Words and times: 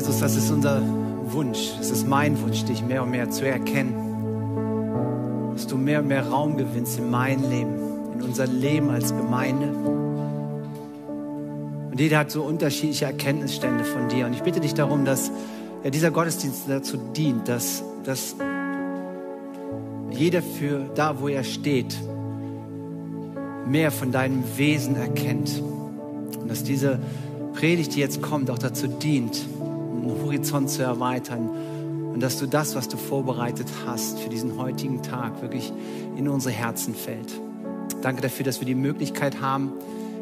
Jesus, 0.00 0.20
das 0.20 0.34
ist 0.34 0.50
unser 0.50 0.80
Wunsch, 1.26 1.74
es 1.78 1.90
ist 1.90 2.08
mein 2.08 2.40
Wunsch, 2.40 2.64
dich 2.64 2.82
mehr 2.82 3.02
und 3.02 3.10
mehr 3.10 3.28
zu 3.28 3.46
erkennen. 3.46 5.52
Dass 5.52 5.66
du 5.66 5.76
mehr 5.76 6.00
und 6.00 6.08
mehr 6.08 6.26
Raum 6.26 6.56
gewinnst 6.56 6.98
in 6.98 7.10
mein 7.10 7.38
Leben, 7.50 7.74
in 8.14 8.22
unser 8.22 8.46
Leben 8.46 8.88
als 8.88 9.14
Gemeinde. 9.14 9.68
Und 11.90 12.00
jeder 12.00 12.20
hat 12.20 12.30
so 12.30 12.44
unterschiedliche 12.44 13.04
Erkenntnisstände 13.04 13.84
von 13.84 14.08
dir. 14.08 14.24
Und 14.24 14.32
ich 14.32 14.42
bitte 14.42 14.60
dich 14.60 14.72
darum, 14.72 15.04
dass 15.04 15.30
ja, 15.84 15.90
dieser 15.90 16.10
Gottesdienst 16.10 16.62
dazu 16.66 16.96
dient, 16.96 17.46
dass, 17.46 17.84
dass 18.04 18.36
jeder 20.12 20.40
für 20.40 20.88
da, 20.94 21.20
wo 21.20 21.28
er 21.28 21.44
steht, 21.44 21.94
mehr 23.66 23.90
von 23.90 24.12
deinem 24.12 24.44
Wesen 24.56 24.96
erkennt. 24.96 25.62
Und 26.40 26.50
dass 26.50 26.64
diese 26.64 26.98
Predigt, 27.52 27.96
die 27.96 28.00
jetzt 28.00 28.22
kommt, 28.22 28.50
auch 28.50 28.58
dazu 28.58 28.86
dient, 28.86 29.44
einen 30.02 30.22
Horizont 30.22 30.70
zu 30.70 30.82
erweitern 30.82 31.48
und 32.12 32.20
dass 32.20 32.38
du 32.38 32.46
das, 32.46 32.74
was 32.74 32.88
du 32.88 32.96
vorbereitet 32.96 33.68
hast 33.86 34.18
für 34.18 34.28
diesen 34.28 34.58
heutigen 34.58 35.02
Tag, 35.02 35.42
wirklich 35.42 35.72
in 36.16 36.28
unsere 36.28 36.54
Herzen 36.54 36.94
fällt. 36.94 37.40
Danke 38.02 38.22
dafür, 38.22 38.44
dass 38.44 38.60
wir 38.60 38.66
die 38.66 38.74
Möglichkeit 38.74 39.40
haben, 39.40 39.72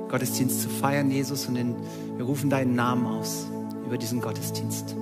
Gottesdienst 0.08 0.62
zu 0.62 0.68
feiern, 0.68 1.10
Jesus, 1.10 1.46
und 1.46 1.56
in, 1.56 1.76
wir 2.16 2.24
rufen 2.24 2.50
deinen 2.50 2.74
Namen 2.74 3.06
aus 3.06 3.46
über 3.86 3.98
diesen 3.98 4.20
Gottesdienst. 4.20 4.94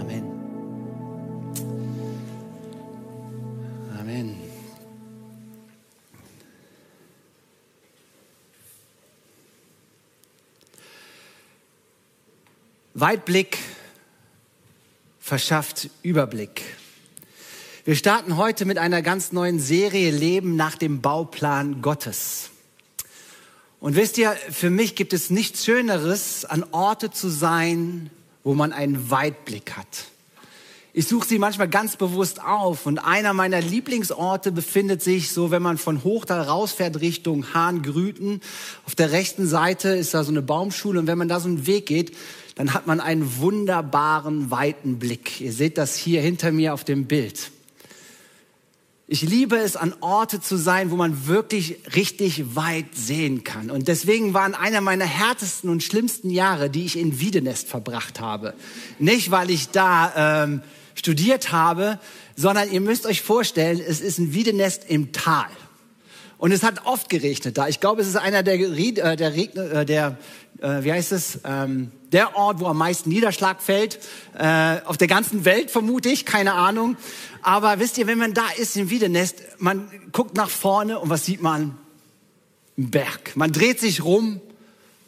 Amen. 0.00 0.24
Amen. 3.98 4.36
Weitblick 12.94 13.58
verschafft 15.32 15.88
Überblick. 16.02 16.60
Wir 17.86 17.96
starten 17.96 18.36
heute 18.36 18.66
mit 18.66 18.76
einer 18.76 19.00
ganz 19.00 19.32
neuen 19.32 19.60
Serie 19.60 20.10
Leben 20.10 20.56
nach 20.56 20.76
dem 20.76 21.00
Bauplan 21.00 21.80
Gottes. 21.80 22.50
Und 23.80 23.96
wisst 23.96 24.18
ihr, 24.18 24.36
für 24.50 24.68
mich 24.68 24.94
gibt 24.94 25.14
es 25.14 25.30
nichts 25.30 25.64
Schöneres, 25.64 26.44
an 26.44 26.66
Orte 26.72 27.12
zu 27.12 27.30
sein, 27.30 28.10
wo 28.44 28.52
man 28.52 28.74
einen 28.74 29.10
Weitblick 29.10 29.72
hat. 29.72 30.04
Ich 30.92 31.08
suche 31.08 31.26
sie 31.26 31.38
manchmal 31.38 31.68
ganz 31.68 31.96
bewusst 31.96 32.42
auf 32.42 32.84
und 32.84 32.98
einer 32.98 33.32
meiner 33.32 33.62
Lieblingsorte 33.62 34.52
befindet 34.52 35.02
sich 35.02 35.32
so, 35.32 35.50
wenn 35.50 35.62
man 35.62 35.78
von 35.78 36.04
Hochtal 36.04 36.42
rausfährt 36.42 37.00
Richtung 37.00 37.54
Hahngrüten. 37.54 38.42
Auf 38.84 38.94
der 38.94 39.12
rechten 39.12 39.46
Seite 39.46 39.88
ist 39.88 40.12
da 40.12 40.24
so 40.24 40.30
eine 40.30 40.42
Baumschule 40.42 41.00
und 41.00 41.06
wenn 41.06 41.16
man 41.16 41.28
da 41.28 41.40
so 41.40 41.48
einen 41.48 41.66
Weg 41.66 41.86
geht, 41.86 42.14
dann 42.54 42.74
hat 42.74 42.86
man 42.86 43.00
einen 43.00 43.38
wunderbaren 43.38 44.50
weiten 44.50 44.98
Blick. 44.98 45.40
Ihr 45.40 45.52
seht 45.52 45.78
das 45.78 45.96
hier 45.96 46.20
hinter 46.20 46.52
mir 46.52 46.74
auf 46.74 46.84
dem 46.84 47.06
Bild. 47.06 47.50
Ich 49.08 49.22
liebe 49.22 49.56
es, 49.56 49.76
an 49.76 49.94
Orte 50.00 50.40
zu 50.40 50.56
sein, 50.56 50.90
wo 50.90 50.96
man 50.96 51.26
wirklich 51.26 51.76
richtig 51.94 52.56
weit 52.56 52.94
sehen 52.94 53.44
kann. 53.44 53.70
Und 53.70 53.88
deswegen 53.88 54.32
waren 54.32 54.54
einer 54.54 54.80
meiner 54.80 55.04
härtesten 55.04 55.68
und 55.68 55.82
schlimmsten 55.82 56.30
Jahre, 56.30 56.70
die 56.70 56.86
ich 56.86 56.98
in 56.98 57.20
Wiedenest 57.20 57.68
verbracht 57.68 58.20
habe. 58.20 58.54
Nicht, 58.98 59.30
weil 59.30 59.50
ich 59.50 59.68
da 59.68 60.44
ähm, 60.44 60.62
studiert 60.94 61.52
habe, 61.52 61.98
sondern 62.36 62.70
ihr 62.70 62.80
müsst 62.80 63.04
euch 63.04 63.22
vorstellen, 63.22 63.82
es 63.86 64.00
ist 64.00 64.18
ein 64.18 64.32
Wiedenest 64.32 64.84
im 64.88 65.12
Tal. 65.12 65.48
Und 66.38 66.52
es 66.52 66.62
hat 66.62 66.86
oft 66.86 67.10
geregnet 67.10 67.58
da. 67.58 67.68
Ich 67.68 67.80
glaube, 67.80 68.00
es 68.00 68.08
ist 68.08 68.16
einer 68.16 68.42
der, 68.42 68.54
äh, 68.54 69.16
der, 69.16 69.30
der, 69.30 69.84
der 69.84 70.18
äh, 70.60 70.84
wie 70.84 70.92
heißt 70.92 71.12
es, 71.12 71.40
ähm, 71.44 71.90
der 72.12 72.36
Ort, 72.36 72.60
wo 72.60 72.66
am 72.66 72.78
meisten 72.78 73.08
Niederschlag 73.08 73.62
fällt, 73.62 73.98
äh, 74.38 74.80
auf 74.84 74.96
der 74.96 75.08
ganzen 75.08 75.44
Welt 75.44 75.70
vermute 75.70 76.08
ich, 76.08 76.26
keine 76.26 76.54
Ahnung. 76.54 76.96
Aber 77.42 77.78
wisst 77.78 77.98
ihr, 77.98 78.06
wenn 78.06 78.18
man 78.18 78.34
da 78.34 78.44
ist 78.56 78.76
im 78.76 78.90
Wiedenest, 78.90 79.42
man 79.58 79.90
guckt 80.12 80.36
nach 80.36 80.50
vorne 80.50 80.98
und 80.98 81.10
was 81.10 81.26
sieht 81.26 81.42
man? 81.42 81.78
Ein 82.78 82.90
Berg. 82.90 83.36
Man 83.36 83.52
dreht 83.52 83.80
sich 83.80 84.04
rum, 84.04 84.40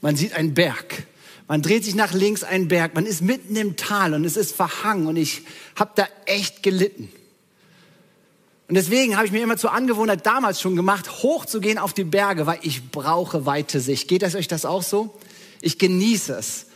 man 0.01 0.17
sieht 0.17 0.35
einen 0.35 0.55
Berg. 0.55 1.05
Man 1.47 1.61
dreht 1.61 1.85
sich 1.85 1.95
nach 1.95 2.13
links 2.13 2.43
einen 2.43 2.69
Berg. 2.69 2.95
Man 2.95 3.05
ist 3.05 3.21
mitten 3.21 3.55
im 3.57 3.77
Tal 3.77 4.15
und 4.15 4.25
es 4.25 4.37
ist 4.37 4.55
verhangen 4.55 5.07
und 5.07 5.17
ich 5.17 5.43
habe 5.77 5.93
da 5.95 6.07
echt 6.25 6.63
gelitten. 6.63 7.11
Und 8.67 8.77
deswegen 8.77 9.17
habe 9.17 9.27
ich 9.27 9.33
mir 9.33 9.43
immer 9.43 9.59
zur 9.59 9.73
Angewohnheit 9.73 10.25
damals 10.25 10.61
schon 10.61 10.75
gemacht, 10.75 11.23
hochzugehen 11.23 11.77
auf 11.77 11.93
die 11.93 12.05
Berge, 12.05 12.47
weil 12.47 12.59
ich 12.63 12.91
brauche 12.91 13.45
weite 13.45 13.79
Sicht. 13.81 14.09
Geht 14.09 14.23
das 14.23 14.35
euch 14.35 14.49
das 14.49 14.65
auch 14.65 14.83
so? 14.83 15.15
Ich 15.61 15.79
genieße 15.79 16.33
es. 16.35 16.67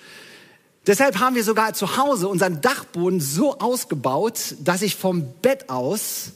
Deshalb 0.86 1.18
haben 1.18 1.36
wir 1.36 1.44
sogar 1.44 1.74
zu 1.74 1.96
Hause 1.96 2.28
unseren 2.28 2.60
Dachboden 2.60 3.20
so 3.20 3.58
ausgebaut, 3.58 4.54
dass 4.60 4.82
ich 4.82 4.96
vom 4.96 5.32
Bett 5.42 5.68
aus 5.68 6.32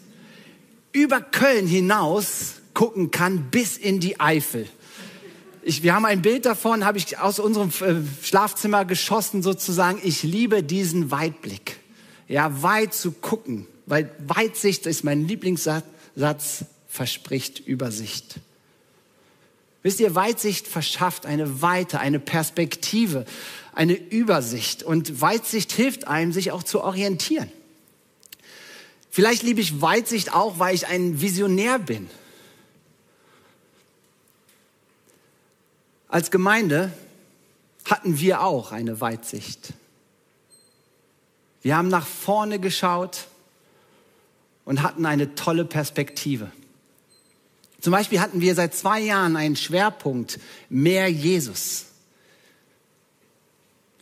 über 0.93 1.21
Köln 1.21 1.67
hinaus 1.67 2.55
gucken 2.75 3.11
kann 3.11 3.51
bis 3.51 3.77
in 3.77 4.01
die 4.01 4.21
Eifel. 4.21 4.69
Ich, 5.63 5.83
wir 5.83 5.95
haben 5.95 6.05
ein 6.05 6.23
Bild 6.23 6.45
davon, 6.45 6.85
habe 6.85 6.99
ich 6.99 7.19
aus 7.19 7.39
unserem 7.39 7.71
äh, 7.81 8.03
Schlafzimmer 8.25 8.85
geschossen 8.85 9.43
sozusagen. 9.43 10.01
Ich 10.03 10.23
liebe 10.23 10.63
diesen 10.63 11.11
Weitblick. 11.11 11.79
Ja, 12.29 12.63
weit 12.63 12.95
zu 12.95 13.13
gucken, 13.13 13.67
weil 13.87 14.11
Weitsicht 14.27 14.87
ist 14.87 15.05
mein 15.05 15.27
Lieblingssatz, 15.27 15.85
verspricht 16.89 17.61
Übersicht. 17.61 18.41
Wisst 19.83 20.01
ihr, 20.01 20.15
Weitsicht 20.15 20.67
verschafft 20.67 21.27
eine 21.27 21.63
Weite, 21.63 22.01
eine 22.01 22.21
Perspektive, 22.21 23.25
eine 23.75 23.95
Übersicht. 23.95 24.83
Und 24.83 25.21
Weitsicht 25.21 25.73
hilft 25.73 26.07
einem, 26.07 26.33
sich 26.33 26.53
auch 26.53 26.63
zu 26.63 26.83
orientieren. 26.83 27.51
Vielleicht 29.11 29.43
liebe 29.43 29.61
ich 29.61 29.81
Weitsicht 29.81 30.35
auch, 30.35 30.59
weil 30.59 30.75
ich 30.75 30.87
ein 30.87 31.21
Visionär 31.21 31.79
bin. 31.79 32.09
Als 36.09 36.31
Gemeinde 36.31 36.93
hatten 37.85 38.19
wir 38.19 38.43
auch 38.43 38.73
eine 38.73 39.01
Weitsicht. 39.01 39.73
Wir 41.63 41.77
haben 41.77 41.89
nach 41.89 42.07
vorne 42.07 42.59
geschaut 42.59 43.29
und 44.65 44.83
hatten 44.83 45.07
eine 45.07 45.35
tolle 45.35 45.65
Perspektive. 45.65 46.51
Zum 47.81 47.93
Beispiel 47.93 48.21
hatten 48.21 48.41
wir 48.41 48.55
seit 48.55 48.75
zwei 48.75 49.01
Jahren 49.01 49.37
einen 49.37 49.57
Schwerpunkt, 49.57 50.39
mehr 50.69 51.09
Jesus. 51.09 51.87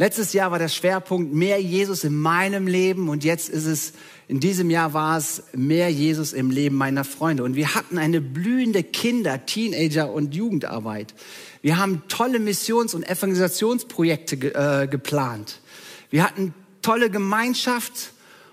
Letztes 0.01 0.33
Jahr 0.33 0.51
war 0.51 0.59
der 0.59 0.69
Schwerpunkt 0.69 1.35
mehr 1.35 1.61
Jesus 1.61 2.05
in 2.05 2.17
meinem 2.17 2.67
Leben 2.67 3.11
und 3.11 3.23
jetzt 3.23 3.51
ist 3.51 3.67
es, 3.67 3.93
in 4.29 4.41
diesem 4.41 4.71
Jahr 4.71 4.95
war 4.95 5.19
es 5.19 5.43
mehr 5.53 5.91
Jesus 5.91 6.33
im 6.33 6.51
Leben 6.51 6.75
meiner 6.75 7.05
Freunde. 7.05 7.45
Und 7.45 7.55
wir 7.55 7.75
hatten 7.75 7.99
eine 7.99 8.23
blühende 8.23 8.83
Kinder-, 8.83 9.45
Teenager- 9.45 10.11
und 10.11 10.35
Jugendarbeit. 10.35 11.13
Wir 11.61 11.77
haben 11.77 12.03
tolle 12.09 12.39
Missions- 12.39 12.95
und 12.95 13.07
Evangelisationsprojekte 13.07 14.39
ge 14.39 14.53
äh, 14.55 14.87
geplant. 14.87 15.61
Wir 16.09 16.25
hatten 16.25 16.55
tolle 16.81 17.11
Gemeinschaft 17.11 18.13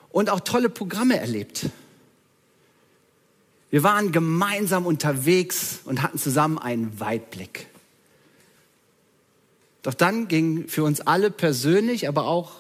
und 0.10 0.30
auch 0.30 0.42
tolle 0.42 0.68
Programme 0.68 1.18
erlebt. 1.18 1.68
Wir 3.70 3.84
waren 3.84 4.12
gemeinsam 4.12 4.86
unterwegs 4.86 5.80
und 5.86 6.04
hatten 6.04 6.18
zusammen 6.18 6.58
einen 6.58 7.00
Weitblick. 7.00 7.68
Doch 9.88 9.94
dann 9.94 10.28
ging 10.28 10.68
für 10.68 10.84
uns 10.84 11.00
alle 11.00 11.32
persönlich, 11.32 12.10
aber 12.10 12.28
auch 12.28 12.52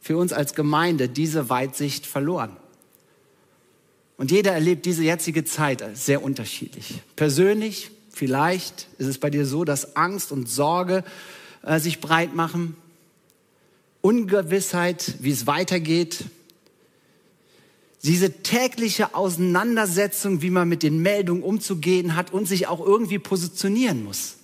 für 0.00 0.16
uns 0.16 0.32
als 0.32 0.54
Gemeinde 0.54 1.08
diese 1.08 1.50
Weitsicht 1.50 2.06
verloren. 2.06 2.56
Und 4.16 4.30
jeder 4.30 4.52
erlebt 4.52 4.86
diese 4.86 5.02
jetzige 5.02 5.44
Zeit 5.44 5.82
sehr 5.94 6.22
unterschiedlich. 6.22 7.02
Persönlich, 7.16 7.90
vielleicht 8.12 8.86
ist 8.98 9.08
es 9.08 9.18
bei 9.18 9.30
dir 9.30 9.46
so, 9.46 9.64
dass 9.64 9.96
Angst 9.96 10.30
und 10.30 10.48
Sorge 10.48 11.02
äh, 11.64 11.80
sich 11.80 11.98
breit 11.98 12.36
machen, 12.36 12.76
Ungewissheit, 14.00 15.14
wie 15.18 15.32
es 15.32 15.48
weitergeht, 15.48 16.26
diese 18.04 18.44
tägliche 18.44 19.16
Auseinandersetzung, 19.16 20.40
wie 20.40 20.50
man 20.50 20.68
mit 20.68 20.84
den 20.84 21.02
Meldungen 21.02 21.42
umzugehen 21.42 22.14
hat 22.14 22.32
und 22.32 22.46
sich 22.46 22.68
auch 22.68 22.78
irgendwie 22.78 23.18
positionieren 23.18 24.04
muss. 24.04 24.36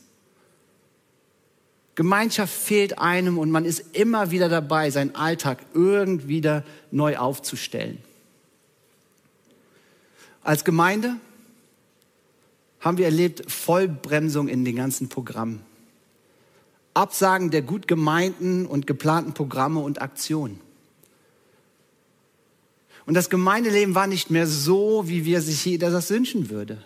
Gemeinschaft 1.97 2.53
fehlt 2.53 2.99
einem 2.99 3.39
und 3.39 3.51
man 3.51 3.65
ist 3.65 3.97
immer 3.97 4.31
wieder 4.31 4.51
dabei, 4.51 4.91
seinen 4.91 5.15
Alltag 5.15 5.65
irgendwie 5.73 6.43
neu 6.91 7.17
aufzustellen. 7.17 7.99
Als 10.43 10.63
Gemeinde 10.63 11.17
haben 12.81 12.99
wir 12.99 13.07
erlebt 13.07 13.51
Vollbremsung 13.51 14.47
in 14.47 14.65
den 14.65 14.77
ganzen 14.77 15.09
Programmen. 15.09 15.63
Absagen 16.93 17.51
der 17.51 17.63
gut 17.63 17.89
gemeinten 17.89 18.67
und 18.67 18.87
geplanten 18.87 19.33
Programme 19.33 19.81
und 19.81 20.01
Aktionen. 20.01 20.61
Und 23.07 23.15
das 23.15 23.31
Gemeindeleben 23.31 23.95
war 23.95 24.07
nicht 24.07 24.31
mehr 24.31 24.47
so, 24.47 25.09
wie 25.09 25.25
wir 25.25 25.41
sich 25.41 25.65
jeder 25.65 25.91
das 25.91 26.11
wünschen 26.11 26.51
würde. 26.51 26.83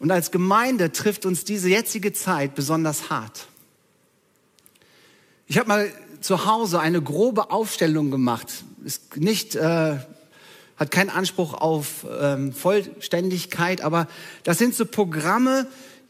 Und 0.00 0.10
als 0.10 0.32
Gemeinde 0.32 0.90
trifft 0.90 1.26
uns 1.26 1.44
diese 1.44 1.68
jetzige 1.68 2.12
Zeit 2.12 2.56
besonders 2.56 3.08
hart. 3.08 3.46
Ich 5.46 5.58
habe 5.58 5.68
mal 5.68 5.92
zu 6.20 6.46
Hause 6.46 6.80
eine 6.80 7.02
grobe 7.02 7.50
Aufstellung 7.50 8.10
gemacht. 8.10 8.46
Ist 8.84 9.16
nicht, 9.16 9.54
äh, 9.54 9.96
hat 10.76 10.90
keinen 10.90 11.10
Anspruch 11.10 11.54
auf 11.54 12.06
ähm, 12.20 12.52
Vollständigkeit, 12.52 13.80
aber 13.80 14.06
das 14.44 14.58
sind 14.58 14.74
so 14.74 14.86
Programme, 14.86 15.66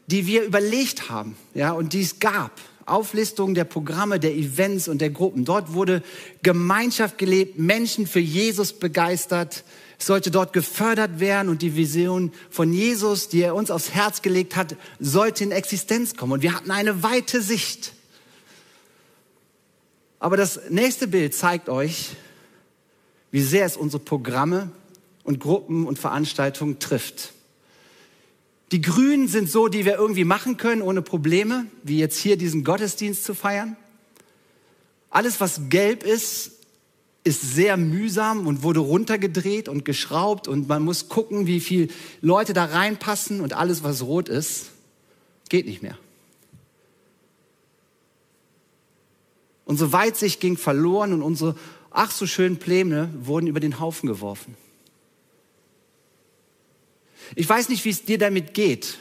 die 0.07 0.27
wir 0.27 0.43
überlegt 0.43 1.09
haben, 1.09 1.35
ja, 1.53 1.71
und 1.71 1.93
die 1.93 2.01
es 2.01 2.19
gab. 2.19 2.51
Auflistung 2.85 3.55
der 3.55 3.63
Programme, 3.63 4.19
der 4.19 4.33
Events 4.35 4.87
und 4.87 4.99
der 4.99 5.09
Gruppen. 5.09 5.45
Dort 5.45 5.73
wurde 5.73 6.03
Gemeinschaft 6.41 7.17
gelebt, 7.17 7.57
Menschen 7.57 8.07
für 8.07 8.19
Jesus 8.19 8.73
begeistert. 8.73 9.63
Es 9.97 10.07
sollte 10.07 10.31
dort 10.31 10.51
gefördert 10.51 11.21
werden 11.21 11.47
und 11.47 11.61
die 11.61 11.77
Vision 11.77 12.33
von 12.49 12.73
Jesus, 12.73 13.29
die 13.29 13.41
er 13.41 13.55
uns 13.55 13.71
aufs 13.71 13.91
Herz 13.91 14.21
gelegt 14.21 14.57
hat, 14.57 14.75
sollte 14.99 15.45
in 15.45 15.51
Existenz 15.51 16.17
kommen. 16.17 16.33
Und 16.33 16.41
wir 16.41 16.53
hatten 16.53 16.71
eine 16.71 17.03
weite 17.03 17.41
Sicht. 17.41 17.93
Aber 20.23 20.37
das 20.37 20.69
nächste 20.69 21.05
Bild 21.05 21.33
zeigt 21.33 21.67
euch, 21.67 22.11
wie 23.31 23.41
sehr 23.41 23.65
es 23.65 23.75
unsere 23.75 24.01
Programme 24.01 24.71
und 25.25 25.41
Gruppen 25.41 25.85
und 25.85 25.99
Veranstaltungen 25.99 26.79
trifft. 26.79 27.33
Die 28.71 28.79
Grünen 28.79 29.27
sind 29.27 29.49
so, 29.49 29.67
die 29.67 29.83
wir 29.83 29.95
irgendwie 29.97 30.23
machen 30.23 30.55
können 30.55 30.81
ohne 30.81 31.01
Probleme, 31.01 31.65
wie 31.83 31.99
jetzt 31.99 32.17
hier 32.17 32.37
diesen 32.37 32.63
Gottesdienst 32.63 33.25
zu 33.25 33.33
feiern. 33.33 33.75
Alles, 35.09 35.41
was 35.41 35.63
gelb 35.67 36.03
ist, 36.03 36.51
ist 37.25 37.41
sehr 37.41 37.75
mühsam 37.75 38.47
und 38.47 38.63
wurde 38.63 38.79
runtergedreht 38.79 39.67
und 39.67 39.83
geschraubt 39.83 40.47
und 40.47 40.69
man 40.69 40.83
muss 40.83 41.09
gucken, 41.09 41.47
wie 41.47 41.59
viele 41.59 41.89
Leute 42.21 42.53
da 42.53 42.63
reinpassen 42.63 43.41
und 43.41 43.51
alles, 43.51 43.83
was 43.83 44.03
rot 44.03 44.29
ist, 44.29 44.67
geht 45.49 45.65
nicht 45.65 45.83
mehr. 45.83 45.97
Unsere 49.65 49.93
Weitsicht 49.93 50.39
ging 50.39 50.57
verloren 50.57 51.13
und 51.13 51.21
unsere 51.21 51.55
ach 51.91 52.11
so 52.11 52.27
schönen 52.27 52.57
Pläne 52.57 53.09
wurden 53.15 53.47
über 53.47 53.59
den 53.59 53.79
Haufen 53.79 54.07
geworfen. 54.07 54.57
Ich 57.35 57.47
weiß 57.47 57.69
nicht, 57.69 57.85
wie 57.85 57.89
es 57.89 58.03
dir 58.03 58.17
damit 58.17 58.53
geht. 58.53 58.97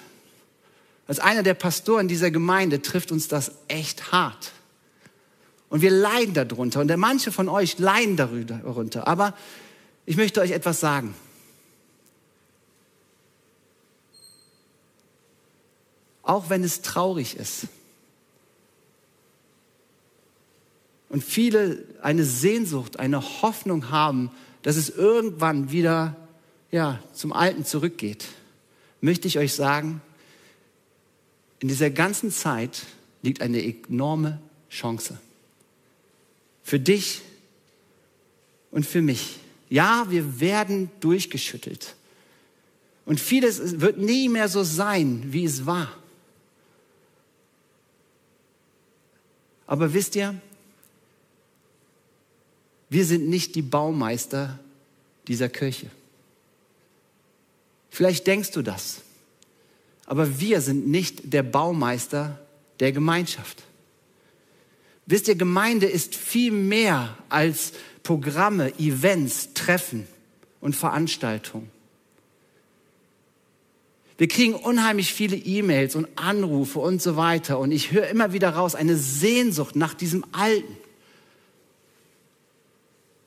Als 1.07 1.19
einer 1.19 1.43
der 1.43 1.55
Pastoren 1.55 2.09
dieser 2.09 2.31
Gemeinde 2.31 2.81
trifft 2.81 3.11
uns 3.11 3.29
das 3.29 3.53
echt 3.69 4.13
hart. 4.13 4.53
Und 5.69 5.81
wir 5.81 5.91
leiden 5.91 6.35
darunter. 6.35 6.81
Und 6.81 6.97
manche 6.97 7.33
von 7.33 7.49
euch 7.49 7.79
leiden 7.79 8.17
darunter. 8.17 9.09
Aber 9.09 9.35
ich 10.07 10.17
möchte 10.17 10.41
euch 10.41 10.53
etwas 10.53 10.81
sagen. 10.81 11.15
Auch 16.23 16.51
wenn 16.51 16.63
es 16.63 16.83
traurig 16.83 17.37
ist, 17.37 17.67
und 21.13 21.23
viele 21.23 21.85
eine 22.01 22.25
Sehnsucht, 22.25 22.99
eine 22.99 23.43
Hoffnung 23.43 23.91
haben, 23.91 24.31
dass 24.63 24.77
es 24.77 24.89
irgendwann 24.89 25.71
wieder 25.71 26.17
ja, 26.71 27.01
zum 27.13 27.35
Alten 27.35 27.67
zurückgeht, 27.67 28.25
möchte 29.03 29.29
ich 29.29 29.39
euch 29.39 29.53
sagen, 29.53 30.01
in 31.61 31.69
dieser 31.69 31.91
ganzen 31.91 32.31
Zeit 32.31 32.87
liegt 33.21 33.43
eine 33.43 33.63
enorme 33.63 34.41
Chance. 34.71 35.21
Für 36.63 36.81
dich 36.81 37.21
und 38.71 38.87
für 38.87 39.03
mich. 39.03 39.39
Ja, 39.69 40.07
wir 40.09 40.41
werden 40.41 40.91
durchgeschüttelt. 41.01 41.95
Und 43.05 43.21
vieles 43.21 43.83
wird 43.83 43.99
nie 43.99 44.31
mehr 44.31 44.49
so 44.49 44.63
sein, 44.63 45.25
wie 45.27 45.45
es 45.45 45.67
war. 45.67 45.93
Aber 49.67 49.93
wisst 49.93 50.17
ihr, 50.17 50.41
wir 52.93 53.07
sind 53.07 53.27
nicht 53.27 53.55
die 53.55 53.63
Baumeister 53.63 54.59
dieser 55.27 55.49
Kirche. 55.49 55.87
Vielleicht 57.89 58.27
denkst 58.27 58.51
du 58.51 58.61
das, 58.61 59.01
aber 60.05 60.39
wir 60.41 60.61
sind 60.61 60.89
nicht 60.89 61.33
der 61.33 61.43
Baumeister 61.43 62.39
der 62.81 62.93
Gemeinschaft. 62.93 63.63
Wisst 65.07 65.29
ihr, 65.29 65.37
Gemeinde 65.37 65.87
ist 65.87 66.15
viel 66.15 66.53
mehr 66.53 67.17
als 67.31 67.73
Programme, 68.03 68.79
Events, 68.79 69.55
Treffen 69.55 70.07
und 70.61 70.77
Veranstaltungen. 70.77 71.71
Wir 74.19 74.29
kriegen 74.29 74.55
unheimlich 74.55 75.15
viele 75.15 75.37
E-Mails 75.37 75.97
und 75.97 76.09
Anrufe 76.17 76.79
und 76.79 77.01
so 77.01 77.17
weiter. 77.17 77.59
Und 77.59 77.73
ich 77.73 77.91
höre 77.91 78.09
immer 78.09 78.35
wieder 78.35 78.51
raus 78.51 78.75
eine 78.75 78.99
Sehnsucht 78.99 79.77
nach 79.77 79.95
diesem 79.95 80.27
Alten. 80.33 80.77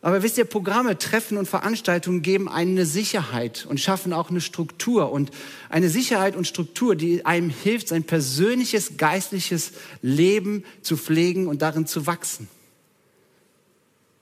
Aber 0.06 0.22
wisst 0.22 0.38
ihr, 0.38 0.46
Programme, 0.46 1.00
Treffen 1.00 1.36
und 1.36 1.48
Veranstaltungen 1.48 2.22
geben 2.22 2.48
eine 2.48 2.86
Sicherheit 2.86 3.66
und 3.68 3.80
schaffen 3.80 4.14
auch 4.14 4.30
eine 4.30 4.40
Struktur 4.40 5.12
und 5.12 5.32
eine 5.68 5.90
Sicherheit 5.90 6.36
und 6.36 6.46
Struktur, 6.46 6.96
die 6.96 7.26
einem 7.26 7.50
hilft, 7.50 7.88
sein 7.88 8.04
persönliches 8.04 8.98
geistliches 8.98 9.72
Leben 10.04 10.64
zu 10.84 10.96
pflegen 10.96 11.48
und 11.48 11.64
darin 11.64 11.88
zu 11.88 12.06
wachsen. 12.06 12.48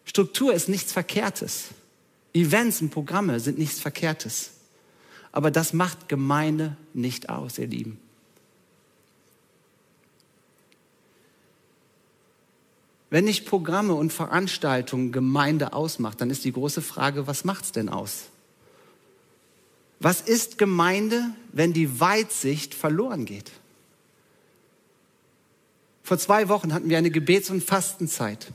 Struktur 0.06 0.54
ist 0.54 0.70
nichts 0.70 0.94
Verkehrtes. 0.94 1.66
Events 2.34 2.82
und 2.82 2.90
Programme 2.90 3.42
sind 3.42 3.58
nichts 3.58 3.82
Verkehrtes. 3.82 4.52
Aber 5.34 5.52
das 5.52 5.74
macht 5.74 6.08
Gemeinde 6.08 6.78
nicht 6.94 7.28
aus, 7.28 7.58
ihr 7.58 7.68
Lieben. 7.68 8.00
Wenn 13.14 13.26
nicht 13.26 13.46
Programme 13.46 13.94
und 13.94 14.12
Veranstaltungen 14.12 15.12
Gemeinde 15.12 15.74
ausmacht, 15.74 16.20
dann 16.20 16.32
ist 16.32 16.46
die 16.46 16.52
große 16.52 16.82
Frage, 16.82 17.28
was 17.28 17.46
macht's 17.46 17.72
denn 17.72 17.88
aus? 17.88 18.24
Was 20.00 20.20
ist 20.20 20.58
Gemeinde, 20.58 21.24
wenn 21.52 21.74
die 21.74 22.00
Weitsicht 22.00 22.74
verloren 22.74 23.26
geht? 23.26 23.52
Vor 26.02 26.18
zwei 26.18 26.50
Wochen 26.50 26.74
hatten 26.74 26.90
wir 26.90 26.98
eine 26.98 27.12
Gebets- 27.12 27.52
und 27.52 27.64
Fastenzeit. 27.64 28.48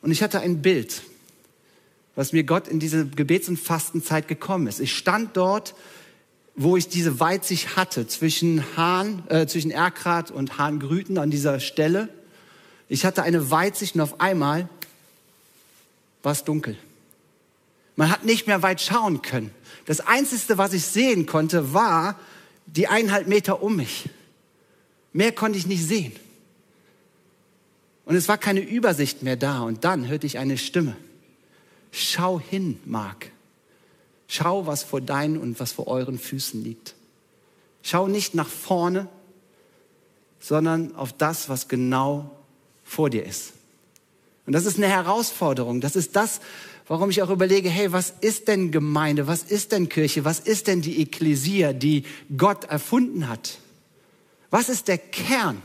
Und 0.00 0.12
ich 0.12 0.22
hatte 0.22 0.38
ein 0.38 0.62
Bild, 0.62 1.02
was 2.14 2.32
mir 2.32 2.44
Gott 2.44 2.68
in 2.68 2.78
diese 2.78 3.04
Gebets- 3.04 3.48
und 3.48 3.58
Fastenzeit 3.58 4.28
gekommen 4.28 4.68
ist. 4.68 4.78
Ich 4.78 4.96
stand 4.96 5.36
dort, 5.36 5.74
wo 6.54 6.76
ich 6.76 6.86
diese 6.86 7.18
Weitsicht 7.18 7.74
hatte, 7.74 8.06
zwischen 8.06 8.64
Hahn, 8.76 9.24
äh, 9.28 9.48
zwischen 9.48 9.72
Erkrath 9.72 10.30
und 10.30 10.56
Hahngrüten 10.56 11.18
an 11.18 11.32
dieser 11.32 11.58
Stelle. 11.58 12.10
Ich 12.90 13.04
hatte 13.04 13.22
eine 13.22 13.52
Weitsicht 13.52 13.94
und 13.94 14.00
auf 14.00 14.20
einmal 14.20 14.68
war 16.24 16.32
es 16.32 16.42
dunkel. 16.42 16.76
Man 17.94 18.10
hat 18.10 18.24
nicht 18.24 18.48
mehr 18.48 18.64
weit 18.64 18.80
schauen 18.80 19.22
können. 19.22 19.54
Das 19.86 20.00
Einzige, 20.00 20.58
was 20.58 20.72
ich 20.72 20.84
sehen 20.84 21.26
konnte, 21.26 21.72
war 21.72 22.18
die 22.66 22.88
eineinhalb 22.88 23.28
Meter 23.28 23.62
um 23.62 23.76
mich. 23.76 24.10
Mehr 25.12 25.30
konnte 25.30 25.56
ich 25.56 25.68
nicht 25.68 25.86
sehen. 25.86 26.12
Und 28.06 28.16
es 28.16 28.26
war 28.26 28.38
keine 28.38 28.60
Übersicht 28.60 29.22
mehr 29.22 29.36
da. 29.36 29.60
Und 29.60 29.84
dann 29.84 30.08
hörte 30.08 30.26
ich 30.26 30.38
eine 30.38 30.58
Stimme. 30.58 30.96
Schau 31.92 32.40
hin, 32.40 32.80
Mark. 32.86 33.30
Schau, 34.26 34.66
was 34.66 34.82
vor 34.82 35.00
deinen 35.00 35.38
und 35.38 35.60
was 35.60 35.70
vor 35.70 35.86
euren 35.86 36.18
Füßen 36.18 36.60
liegt. 36.60 36.96
Schau 37.84 38.08
nicht 38.08 38.34
nach 38.34 38.48
vorne, 38.48 39.08
sondern 40.40 40.96
auf 40.96 41.12
das, 41.12 41.48
was 41.48 41.68
genau 41.68 42.36
vor 42.90 43.08
dir 43.08 43.24
ist. 43.24 43.52
Und 44.46 44.52
das 44.52 44.66
ist 44.66 44.76
eine 44.76 44.88
Herausforderung. 44.88 45.80
Das 45.80 45.94
ist 45.94 46.16
das, 46.16 46.40
warum 46.88 47.08
ich 47.08 47.22
auch 47.22 47.30
überlege, 47.30 47.70
hey, 47.70 47.92
was 47.92 48.12
ist 48.20 48.48
denn 48.48 48.72
Gemeinde? 48.72 49.28
Was 49.28 49.44
ist 49.44 49.70
denn 49.70 49.88
Kirche? 49.88 50.24
Was 50.24 50.40
ist 50.40 50.66
denn 50.66 50.82
die 50.82 51.00
Ekklesia, 51.00 51.72
die 51.72 52.02
Gott 52.36 52.64
erfunden 52.64 53.28
hat? 53.28 53.58
Was 54.50 54.68
ist 54.68 54.88
der 54.88 54.98
Kern 54.98 55.62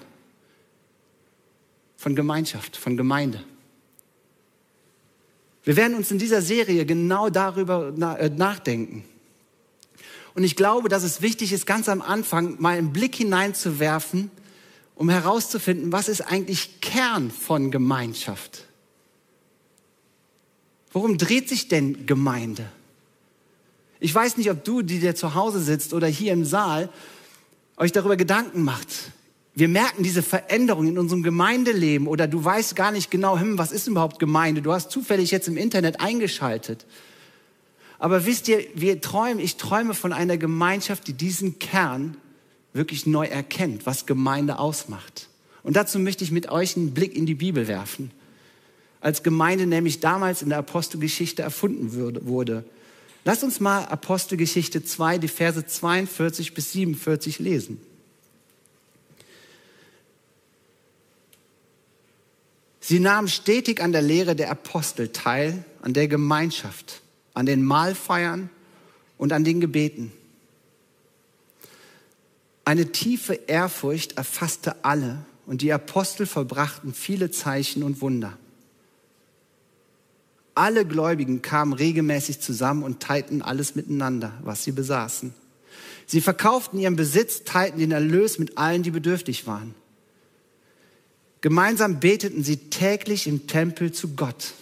von 1.98 2.16
Gemeinschaft, 2.16 2.78
von 2.78 2.96
Gemeinde? 2.96 3.44
Wir 5.64 5.76
werden 5.76 5.96
uns 5.98 6.12
in 6.12 6.20
dieser 6.20 6.44
Serie 6.44 6.86
genau 6.86 7.32
darüber 7.32 7.92
äh, 8.20 8.30
nachdenken. 8.30 9.04
Und 10.36 10.44
ich 10.44 10.56
glaube, 10.56 10.90
dass 10.90 11.02
es 11.02 11.24
wichtig 11.24 11.54
ist, 11.54 11.66
ganz 11.66 11.90
am 11.90 12.04
Anfang 12.04 12.62
mal 12.62 12.78
einen 12.78 12.94
Blick 12.94 13.16
hineinzuwerfen, 13.16 14.30
um 14.96 15.10
herauszufinden, 15.10 15.92
was 15.92 16.10
ist 16.10 16.22
eigentlich 16.22 16.82
Kern 16.82 17.30
von 17.30 17.70
Gemeinschaft? 17.70 18.66
Worum 20.92 21.18
dreht 21.18 21.50
sich 21.50 21.68
denn 21.68 22.06
Gemeinde? 22.06 22.66
Ich 24.00 24.16
weiß 24.16 24.38
nicht, 24.38 24.50
ob 24.50 24.64
du, 24.64 24.82
die 24.82 25.00
dir 25.00 25.16
zu 25.16 25.36
Hause 25.36 25.60
sitzt 25.60 25.94
oder 25.94 26.08
hier 26.08 26.32
im 26.32 26.46
Saal, 26.46 26.90
euch 27.78 27.92
darüber 27.92 28.16
Gedanken 28.16 28.64
macht. 28.64 28.88
Wir 29.54 29.68
merken 29.68 30.04
diese 30.04 30.22
Veränderung 30.22 30.88
in 30.88 30.98
unserem 30.98 31.24
Gemeindeleben 31.24 32.08
oder 32.08 32.28
du 32.28 32.44
weißt 32.44 32.76
gar 32.76 32.92
nicht 32.92 33.12
genau, 33.12 33.40
hm, 33.40 33.58
was 33.58 33.72
ist 33.72 33.88
überhaupt 33.88 34.20
Gemeinde? 34.20 34.62
Du 34.62 34.72
hast 34.72 34.92
zufällig 34.92 35.32
jetzt 35.32 35.48
im 35.48 35.58
Internet 35.58 36.00
eingeschaltet. 36.00 36.86
Aber 38.00 38.26
wisst 38.26 38.48
ihr, 38.48 38.66
wir 38.74 39.00
träumen, 39.02 39.40
ich 39.40 39.56
träume 39.56 39.94
von 39.94 40.14
einer 40.14 40.38
Gemeinschaft, 40.38 41.08
die 41.08 41.14
diesen 41.14 41.60
Kern 41.60 42.18
wirklich 42.76 43.06
neu 43.06 43.26
erkennt, 43.26 43.86
was 43.86 44.06
Gemeinde 44.06 44.60
ausmacht. 44.60 45.30
Und 45.64 45.76
dazu 45.76 45.98
möchte 45.98 46.24
ich 46.24 46.32
mit 46.32 46.50
euch 46.50 46.76
einen 46.76 46.94
Blick 46.94 47.16
in 47.16 47.26
die 47.26 47.36
Bibel 47.36 47.68
werfen. 47.68 48.12
als 49.02 49.22
Gemeinde 49.22 49.68
nämlich 49.68 50.00
damals 50.00 50.42
in 50.42 50.50
der 50.50 50.58
Apostelgeschichte 50.58 51.44
erfunden 51.44 51.94
wurde. 52.26 52.66
Lasst 53.24 53.44
uns 53.44 53.60
mal 53.60 53.86
Apostelgeschichte 53.86 54.84
2, 54.84 55.20
die 55.20 55.28
Verse 55.28 55.64
42 55.64 56.56
bis 56.56 56.72
47 56.72 57.38
lesen. 57.38 57.80
Sie 62.80 63.00
nahmen 63.00 63.28
stetig 63.28 63.80
an 63.82 63.92
der 63.92 64.02
Lehre 64.02 64.36
der 64.36 64.50
Apostel 64.50 65.10
teil, 65.10 65.64
an 65.84 65.94
der 65.94 66.08
Gemeinschaft, 66.08 67.02
an 67.36 67.46
den 67.46 67.64
Mahlfeiern 67.64 68.50
und 69.20 69.34
an 69.34 69.44
den 69.44 69.62
Gebeten. 69.62 70.12
Eine 72.66 72.92
tiefe 72.92 73.36
Ehrfurcht 73.36 74.18
erfasste 74.18 74.84
alle 74.84 75.20
und 75.46 75.62
die 75.62 75.72
Apostel 75.72 76.26
vollbrachten 76.26 76.96
viele 76.96 77.30
Zeichen 77.30 77.84
und 77.84 78.02
Wunder. 78.02 78.38
Alle 80.56 80.86
Gläubigen 80.86 81.44
kamen 81.44 81.74
regelmäßig 81.74 82.40
zusammen 82.40 82.82
und 82.82 83.02
teilten 83.02 83.44
alles 83.44 83.76
miteinander, 83.76 84.34
was 84.42 84.64
sie 84.64 84.72
besaßen. 84.72 85.34
Sie 86.08 86.22
verkauften 86.22 86.80
ihren 86.80 86.96
Besitz, 86.96 87.44
teilten 87.44 87.80
den 87.80 87.92
Erlös 87.92 88.40
mit 88.40 88.58
allen, 88.58 88.82
die 88.82 88.92
bedürftig 88.92 89.46
waren. 89.46 89.76
Gemeinsam 91.42 92.00
beteten 92.00 92.44
sie 92.44 92.58
täglich 92.58 93.28
im 93.28 93.46
Tempel 93.46 93.92
zu 93.92 94.16
Gott, 94.16 94.54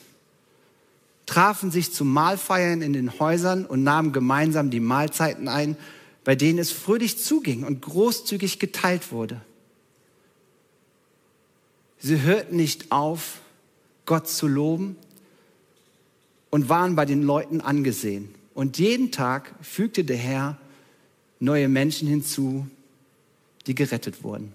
trafen 1.25 1.71
sich 1.71 1.93
zu 1.93 2.03
Mahlfeiern 2.03 2.81
in 2.81 2.91
den 2.91 3.19
Häusern 3.19 3.65
und 3.65 3.83
nahmen 3.83 4.11
gemeinsam 4.11 4.71
die 4.71 4.81
Mahlzeiten 4.81 5.47
ein, 5.47 5.77
bei 6.23 6.35
denen 6.35 6.59
es 6.59 6.71
fröhlich 6.71 7.17
zuging 7.17 7.63
und 7.63 7.81
großzügig 7.81 8.59
geteilt 8.59 9.11
wurde. 9.11 9.41
Sie 11.99 12.21
hörten 12.21 12.55
nicht 12.55 12.91
auf, 12.91 13.39
Gott 14.05 14.27
zu 14.27 14.47
loben 14.47 14.97
und 16.49 16.69
waren 16.69 16.95
bei 16.95 17.05
den 17.05 17.23
Leuten 17.23 17.61
angesehen. 17.61 18.35
Und 18.53 18.77
jeden 18.77 19.11
Tag 19.11 19.53
fügte 19.61 20.03
der 20.03 20.17
Herr 20.17 20.57
neue 21.39 21.67
Menschen 21.67 22.07
hinzu, 22.07 22.67
die 23.65 23.75
gerettet 23.75 24.23
wurden. 24.23 24.53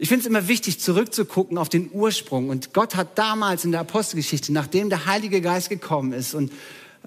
Ich 0.00 0.08
finde 0.08 0.22
es 0.22 0.26
immer 0.26 0.46
wichtig, 0.46 0.78
zurückzugucken 0.78 1.58
auf 1.58 1.68
den 1.68 1.90
Ursprung. 1.92 2.50
Und 2.50 2.72
Gott 2.72 2.94
hat 2.94 3.18
damals 3.18 3.64
in 3.64 3.72
der 3.72 3.80
Apostelgeschichte, 3.80 4.52
nachdem 4.52 4.90
der 4.90 5.06
Heilige 5.06 5.40
Geist 5.40 5.70
gekommen 5.70 6.12
ist 6.12 6.34
und 6.34 6.52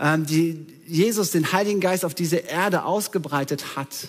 die, 0.01 0.65
Jesus 0.88 1.31
den 1.31 1.51
Heiligen 1.51 1.79
Geist 1.79 2.05
auf 2.05 2.15
diese 2.15 2.38
Erde 2.38 2.86
ausgebreitet 2.86 3.75
hat, 3.75 4.08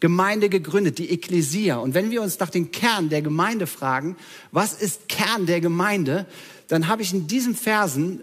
Gemeinde 0.00 0.48
gegründet, 0.48 0.98
die 0.98 1.10
Ekklesia. 1.10 1.78
Und 1.78 1.94
wenn 1.94 2.10
wir 2.10 2.22
uns 2.22 2.38
nach 2.38 2.50
dem 2.50 2.70
Kern 2.70 3.08
der 3.08 3.20
Gemeinde 3.20 3.66
fragen, 3.66 4.16
was 4.52 4.74
ist 4.74 5.08
Kern 5.08 5.46
der 5.46 5.60
Gemeinde, 5.60 6.26
dann 6.68 6.86
habe 6.86 7.02
ich 7.02 7.12
in 7.12 7.26
diesen 7.26 7.56
Versen 7.56 8.20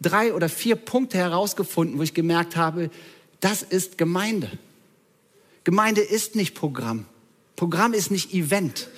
drei 0.00 0.34
oder 0.34 0.48
vier 0.48 0.76
Punkte 0.76 1.16
herausgefunden, 1.16 1.98
wo 1.98 2.02
ich 2.02 2.12
gemerkt 2.12 2.56
habe, 2.56 2.90
das 3.40 3.62
ist 3.62 3.96
Gemeinde. 3.96 4.50
Gemeinde 5.64 6.02
ist 6.02 6.34
nicht 6.34 6.54
Programm. 6.54 7.06
Programm 7.56 7.94
ist 7.94 8.10
nicht 8.10 8.34
Event, 8.34 8.88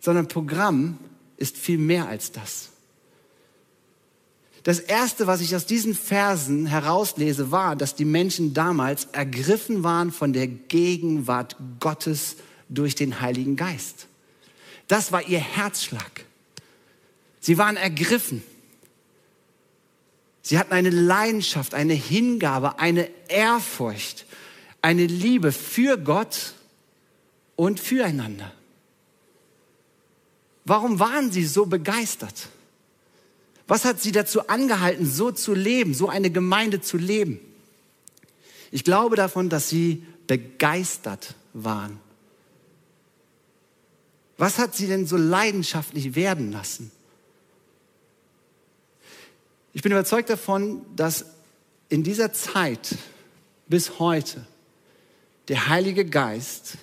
sondern 0.00 0.26
Programm 0.28 0.98
ist 1.36 1.56
viel 1.56 1.78
mehr 1.78 2.08
als 2.08 2.32
das. 2.32 2.70
Das 4.68 4.80
erste, 4.80 5.26
was 5.26 5.40
ich 5.40 5.56
aus 5.56 5.64
diesen 5.64 5.94
Versen 5.94 6.66
herauslese, 6.66 7.50
war, 7.50 7.74
dass 7.74 7.94
die 7.94 8.04
Menschen 8.04 8.52
damals 8.52 9.06
ergriffen 9.12 9.82
waren 9.82 10.12
von 10.12 10.34
der 10.34 10.46
Gegenwart 10.46 11.56
Gottes 11.80 12.36
durch 12.68 12.94
den 12.94 13.22
Heiligen 13.22 13.56
Geist. 13.56 14.08
Das 14.86 15.10
war 15.10 15.26
ihr 15.26 15.38
Herzschlag. 15.38 16.26
Sie 17.40 17.56
waren 17.56 17.78
ergriffen. 17.78 18.42
Sie 20.42 20.58
hatten 20.58 20.74
eine 20.74 20.90
Leidenschaft, 20.90 21.72
eine 21.72 21.94
Hingabe, 21.94 22.78
eine 22.78 23.08
Ehrfurcht, 23.28 24.26
eine 24.82 25.06
Liebe 25.06 25.50
für 25.50 25.96
Gott 25.96 26.52
und 27.56 27.80
füreinander. 27.80 28.52
Warum 30.66 31.00
waren 31.00 31.32
sie 31.32 31.46
so 31.46 31.64
begeistert? 31.64 32.50
Was 33.68 33.84
hat 33.84 34.00
sie 34.00 34.12
dazu 34.12 34.48
angehalten, 34.48 35.06
so 35.06 35.30
zu 35.30 35.54
leben, 35.54 35.92
so 35.92 36.08
eine 36.08 36.30
Gemeinde 36.30 36.80
zu 36.80 36.96
leben? 36.96 37.38
Ich 38.70 38.82
glaube 38.82 39.14
davon, 39.14 39.50
dass 39.50 39.68
sie 39.68 40.04
begeistert 40.26 41.34
waren. 41.52 42.00
Was 44.38 44.58
hat 44.58 44.74
sie 44.74 44.86
denn 44.86 45.06
so 45.06 45.16
leidenschaftlich 45.16 46.14
werden 46.14 46.50
lassen? 46.50 46.90
Ich 49.74 49.82
bin 49.82 49.92
überzeugt 49.92 50.30
davon, 50.30 50.84
dass 50.96 51.26
in 51.90 52.02
dieser 52.02 52.32
Zeit 52.32 52.96
bis 53.68 53.98
heute 53.98 54.46
der 55.48 55.68
Heilige 55.68 56.06
Geist 56.06 56.78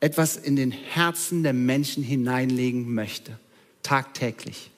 etwas 0.00 0.36
in 0.36 0.56
den 0.56 0.70
Herzen 0.70 1.42
der 1.42 1.52
Menschen 1.52 2.02
hineinlegen 2.02 2.94
möchte, 2.94 3.38
tagtäglich. 3.82 4.70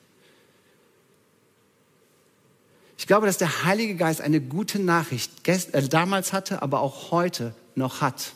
Ich 3.02 3.08
glaube, 3.08 3.26
dass 3.26 3.36
der 3.36 3.64
Heilige 3.64 3.96
Geist 3.96 4.20
eine 4.20 4.40
gute 4.40 4.78
Nachricht 4.78 5.48
äh, 5.48 5.88
damals 5.88 6.32
hatte, 6.32 6.62
aber 6.62 6.78
auch 6.78 7.10
heute 7.10 7.52
noch 7.74 8.00
hat. 8.00 8.32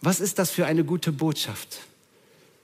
Was 0.00 0.18
ist 0.18 0.38
das 0.38 0.50
für 0.50 0.64
eine 0.64 0.82
gute 0.82 1.12
Botschaft? 1.12 1.80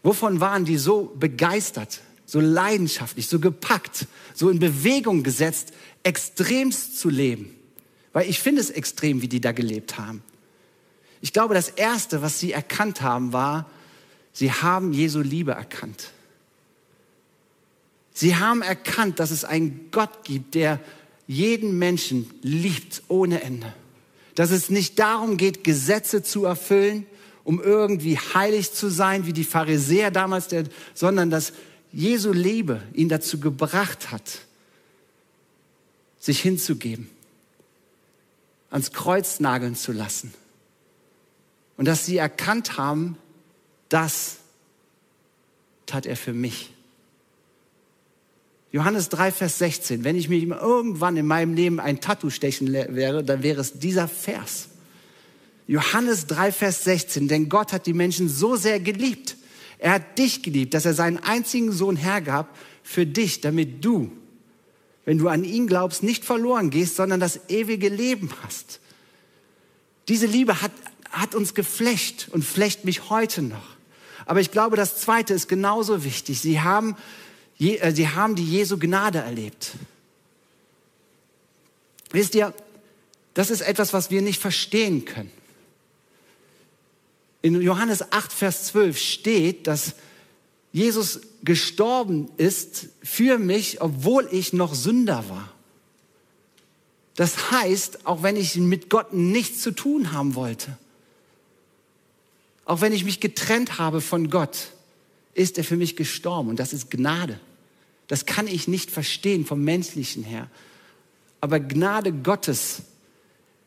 Wovon 0.02 0.40
waren 0.40 0.64
die 0.64 0.78
so 0.78 1.14
begeistert, 1.16 2.00
so 2.24 2.40
leidenschaftlich, 2.40 3.28
so 3.28 3.38
gepackt, 3.38 4.06
so 4.32 4.48
in 4.48 4.58
Bewegung 4.58 5.22
gesetzt, 5.22 5.74
extremst 6.02 6.98
zu 6.98 7.10
leben? 7.10 7.54
Weil 8.14 8.30
ich 8.30 8.40
finde 8.40 8.62
es 8.62 8.70
extrem, 8.70 9.20
wie 9.20 9.28
die 9.28 9.42
da 9.42 9.52
gelebt 9.52 9.98
haben. 9.98 10.22
Ich 11.20 11.34
glaube, 11.34 11.52
das 11.52 11.68
Erste, 11.68 12.22
was 12.22 12.40
sie 12.40 12.52
erkannt 12.52 13.02
haben, 13.02 13.34
war, 13.34 13.68
sie 14.32 14.50
haben 14.50 14.94
Jesu 14.94 15.20
Liebe 15.20 15.52
erkannt. 15.52 16.13
Sie 18.14 18.36
haben 18.36 18.62
erkannt, 18.62 19.18
dass 19.18 19.32
es 19.32 19.44
einen 19.44 19.88
Gott 19.90 20.24
gibt, 20.24 20.54
der 20.54 20.80
jeden 21.26 21.78
Menschen 21.78 22.30
liebt 22.42 23.02
ohne 23.08 23.42
Ende. 23.42 23.74
Dass 24.36 24.50
es 24.50 24.70
nicht 24.70 24.98
darum 25.00 25.36
geht, 25.36 25.64
Gesetze 25.64 26.22
zu 26.22 26.44
erfüllen, 26.44 27.06
um 27.42 27.60
irgendwie 27.60 28.16
heilig 28.16 28.72
zu 28.72 28.88
sein, 28.88 29.26
wie 29.26 29.32
die 29.32 29.44
Pharisäer 29.44 30.10
damals, 30.10 30.48
sondern 30.94 31.28
dass 31.28 31.52
Jesu 31.92 32.32
Liebe 32.32 32.82
ihn 32.92 33.08
dazu 33.08 33.38
gebracht 33.38 34.10
hat, 34.10 34.40
sich 36.18 36.40
hinzugeben, 36.40 37.10
ans 38.70 38.92
Kreuz 38.92 39.40
nageln 39.40 39.74
zu 39.74 39.92
lassen. 39.92 40.32
Und 41.76 41.86
dass 41.86 42.06
sie 42.06 42.16
erkannt 42.16 42.78
haben, 42.78 43.16
das 43.88 44.36
tat 45.86 46.06
er 46.06 46.16
für 46.16 46.32
mich. 46.32 46.73
Johannes 48.74 49.08
3, 49.08 49.30
Vers 49.30 49.58
16. 49.58 50.02
Wenn 50.02 50.16
ich 50.16 50.28
mir 50.28 50.40
irgendwann 50.60 51.16
in 51.16 51.28
meinem 51.28 51.54
Leben 51.54 51.78
ein 51.78 52.00
Tattoo 52.00 52.28
stechen 52.28 52.72
wäre, 52.72 53.22
dann 53.22 53.44
wäre 53.44 53.60
es 53.60 53.78
dieser 53.78 54.08
Vers. 54.08 54.66
Johannes 55.68 56.26
3, 56.26 56.50
Vers 56.50 56.82
16. 56.82 57.28
Denn 57.28 57.48
Gott 57.48 57.72
hat 57.72 57.86
die 57.86 57.92
Menschen 57.92 58.28
so 58.28 58.56
sehr 58.56 58.80
geliebt. 58.80 59.36
Er 59.78 59.92
hat 59.92 60.18
dich 60.18 60.42
geliebt, 60.42 60.74
dass 60.74 60.86
er 60.86 60.94
seinen 60.94 61.18
einzigen 61.18 61.70
Sohn 61.70 61.94
hergab 61.94 62.48
für 62.82 63.06
dich, 63.06 63.40
damit 63.40 63.84
du, 63.84 64.10
wenn 65.04 65.18
du 65.18 65.28
an 65.28 65.44
ihn 65.44 65.68
glaubst, 65.68 66.02
nicht 66.02 66.24
verloren 66.24 66.70
gehst, 66.70 66.96
sondern 66.96 67.20
das 67.20 67.48
ewige 67.48 67.88
Leben 67.88 68.28
hast. 68.42 68.80
Diese 70.08 70.26
Liebe 70.26 70.62
hat, 70.62 70.72
hat 71.12 71.36
uns 71.36 71.54
geflecht 71.54 72.28
und 72.32 72.44
flecht 72.44 72.84
mich 72.84 73.08
heute 73.08 73.40
noch. 73.40 73.76
Aber 74.26 74.40
ich 74.40 74.50
glaube, 74.50 74.76
das 74.76 74.96
Zweite 74.96 75.32
ist 75.32 75.46
genauso 75.46 76.02
wichtig. 76.02 76.40
Sie 76.40 76.60
haben 76.60 76.96
äh, 77.58 77.92
sie 77.92 78.08
haben 78.08 78.34
die 78.34 78.48
Jesu 78.48 78.78
Gnade 78.78 79.18
erlebt. 79.18 79.72
Wisst 82.10 82.34
ihr, 82.34 82.54
das 83.34 83.50
ist 83.50 83.60
etwas, 83.60 83.92
was 83.92 84.10
wir 84.10 84.22
nicht 84.22 84.40
verstehen 84.40 85.04
können. 85.04 85.32
In 87.42 87.60
Johannes 87.60 88.12
8, 88.12 88.32
Vers 88.32 88.66
12 88.66 88.98
steht, 88.98 89.66
dass 89.66 89.94
Jesus 90.72 91.20
gestorben 91.42 92.30
ist 92.36 92.88
für 93.02 93.38
mich, 93.38 93.80
obwohl 93.80 94.28
ich 94.30 94.52
noch 94.52 94.74
Sünder 94.74 95.28
war. 95.28 95.52
Das 97.16 97.50
heißt, 97.50 98.06
auch 98.06 98.22
wenn 98.22 98.36
ich 98.36 98.56
mit 98.56 98.90
Gott 98.90 99.12
nichts 99.12 99.60
zu 99.60 99.70
tun 99.70 100.12
haben 100.12 100.34
wollte, 100.34 100.76
auch 102.64 102.80
wenn 102.80 102.92
ich 102.92 103.04
mich 103.04 103.20
getrennt 103.20 103.78
habe 103.78 104.00
von 104.00 104.30
Gott, 104.30 104.68
ist 105.34 105.58
er 105.58 105.64
für 105.64 105.76
mich 105.76 105.96
gestorben 105.96 106.48
und 106.48 106.58
das 106.58 106.72
ist 106.72 106.90
Gnade. 106.90 107.38
Das 108.06 108.26
kann 108.26 108.46
ich 108.46 108.68
nicht 108.68 108.90
verstehen 108.90 109.44
vom 109.44 109.62
menschlichen 109.62 110.24
her. 110.24 110.48
Aber 111.40 111.60
Gnade 111.60 112.12
Gottes 112.12 112.82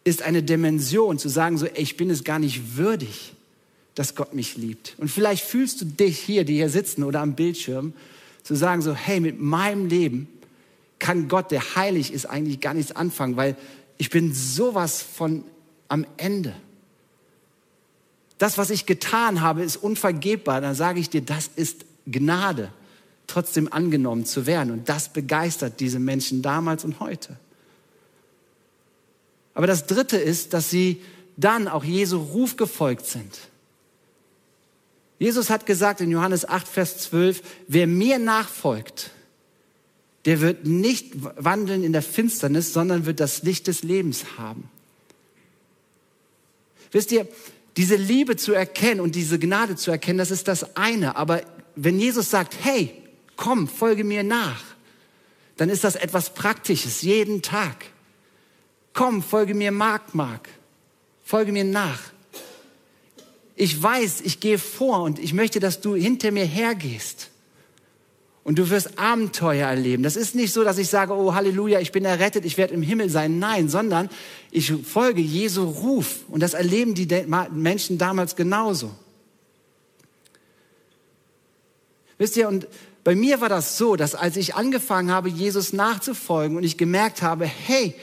ist 0.03 0.21
eine 0.21 0.41
Dimension 0.41 1.19
zu 1.19 1.29
sagen, 1.29 1.57
so, 1.57 1.67
ich 1.75 1.97
bin 1.97 2.09
es 2.09 2.23
gar 2.23 2.39
nicht 2.39 2.77
würdig, 2.77 3.33
dass 3.95 4.15
Gott 4.15 4.33
mich 4.33 4.55
liebt. 4.55 4.95
Und 4.97 5.09
vielleicht 5.09 5.43
fühlst 5.43 5.81
du 5.81 5.85
dich 5.85 6.19
hier, 6.19 6.45
die 6.45 6.55
hier 6.55 6.69
sitzen 6.69 7.03
oder 7.03 7.19
am 7.19 7.35
Bildschirm, 7.35 7.93
zu 8.43 8.55
sagen 8.55 8.81
so, 8.81 8.93
hey, 8.93 9.19
mit 9.19 9.41
meinem 9.41 9.87
Leben 9.87 10.29
kann 10.99 11.27
Gott, 11.27 11.51
der 11.51 11.75
heilig 11.75 12.13
ist, 12.13 12.25
eigentlich 12.25 12.61
gar 12.61 12.73
nichts 12.73 12.91
anfangen, 12.93 13.35
weil 13.35 13.57
ich 13.97 14.09
bin 14.09 14.33
sowas 14.33 15.01
von 15.01 15.43
am 15.89 16.05
Ende. 16.17 16.55
Das, 18.37 18.57
was 18.57 18.69
ich 18.69 18.85
getan 18.85 19.41
habe, 19.41 19.63
ist 19.63 19.77
unvergebbar. 19.77 20.61
Dann 20.61 20.75
sage 20.75 20.99
ich 20.99 21.09
dir, 21.09 21.21
das 21.21 21.49
ist 21.55 21.85
Gnade, 22.05 22.71
trotzdem 23.25 23.71
angenommen 23.71 24.25
zu 24.25 24.45
werden. 24.45 24.71
Und 24.71 24.89
das 24.89 25.09
begeistert 25.09 25.79
diese 25.79 25.99
Menschen 25.99 26.41
damals 26.41 26.85
und 26.85 26.99
heute. 26.99 27.37
Aber 29.53 29.65
das 29.65 29.87
Dritte 29.87 30.17
ist, 30.17 30.53
dass 30.53 30.69
sie 30.69 31.01
dann 31.35 31.67
auch 31.67 31.83
Jesu 31.83 32.17
Ruf 32.17 32.57
gefolgt 32.57 33.05
sind. 33.07 33.39
Jesus 35.19 35.49
hat 35.49 35.65
gesagt 35.65 35.99
in 35.99 36.11
Johannes 36.11 36.47
8, 36.47 36.67
Vers 36.67 36.99
12, 36.99 37.41
wer 37.67 37.87
mir 37.87 38.19
nachfolgt, 38.19 39.09
der 40.25 40.41
wird 40.41 40.65
nicht 40.65 41.13
wandeln 41.43 41.83
in 41.83 41.93
der 41.93 42.01
Finsternis, 42.03 42.73
sondern 42.73 43.05
wird 43.05 43.19
das 43.19 43.43
Licht 43.43 43.67
des 43.67 43.81
Lebens 43.81 44.37
haben. 44.37 44.69
Wisst 46.91 47.11
ihr, 47.11 47.27
diese 47.77 47.95
Liebe 47.95 48.35
zu 48.35 48.53
erkennen 48.53 48.99
und 48.99 49.13
diese 49.15 49.37
Gnade 49.37 49.75
zu 49.75 49.91
erkennen, 49.91 50.17
das 50.17 50.31
ist 50.31 50.47
das 50.47 50.75
eine. 50.75 51.15
Aber 51.15 51.43
wenn 51.75 51.99
Jesus 51.99 52.31
sagt, 52.31 52.55
hey, 52.63 52.91
komm, 53.35 53.67
folge 53.67 54.03
mir 54.03 54.23
nach, 54.23 54.63
dann 55.57 55.69
ist 55.69 55.83
das 55.83 55.95
etwas 55.95 56.33
Praktisches, 56.33 57.03
jeden 57.03 57.43
Tag. 57.43 57.85
Komm, 58.93 59.21
folge 59.21 59.53
mir, 59.53 59.71
Mark, 59.71 60.15
Mark. 60.15 60.49
Folge 61.23 61.51
mir 61.51 61.63
nach. 61.63 61.99
Ich 63.55 63.81
weiß, 63.81 64.21
ich 64.21 64.39
gehe 64.39 64.57
vor 64.57 65.03
und 65.03 65.19
ich 65.19 65.33
möchte, 65.33 65.59
dass 65.59 65.81
du 65.81 65.95
hinter 65.95 66.31
mir 66.31 66.45
hergehst. 66.45 67.29
Und 68.47 68.57
du 68.57 68.69
wirst 68.69 68.97
Abenteuer 68.97 69.67
erleben. 69.67 70.03
Das 70.03 70.15
ist 70.15 70.33
nicht 70.33 70.53
so, 70.53 70.63
dass 70.63 70.77
ich 70.77 70.87
sage, 70.87 71.11
oh 71.11 71.33
Halleluja, 71.33 71.81
ich 71.81 71.91
bin 71.91 72.05
errettet, 72.05 72.45
ich 72.45 72.57
werde 72.57 72.73
im 72.73 72.81
Himmel 72.81 73.09
sein. 73.09 73.39
Nein, 73.39 73.67
sondern 73.67 74.07
ich 74.51 74.71
folge 74.71 75.19
Jesu 75.19 75.65
Ruf. 75.65 76.19
Und 76.29 76.39
das 76.39 76.53
erleben 76.53 76.93
die 76.93 77.09
Menschen 77.51 77.97
damals 77.97 78.37
genauso. 78.37 78.95
Wisst 82.17 82.37
ihr, 82.37 82.47
und 82.47 82.69
bei 83.03 83.15
mir 83.15 83.41
war 83.41 83.49
das 83.49 83.77
so, 83.77 83.97
dass 83.97 84.15
als 84.15 84.37
ich 84.37 84.55
angefangen 84.55 85.11
habe, 85.11 85.27
Jesus 85.27 85.73
nachzufolgen 85.73 86.55
und 86.55 86.63
ich 86.63 86.77
gemerkt 86.77 87.21
habe, 87.21 87.43
hey, 87.43 87.95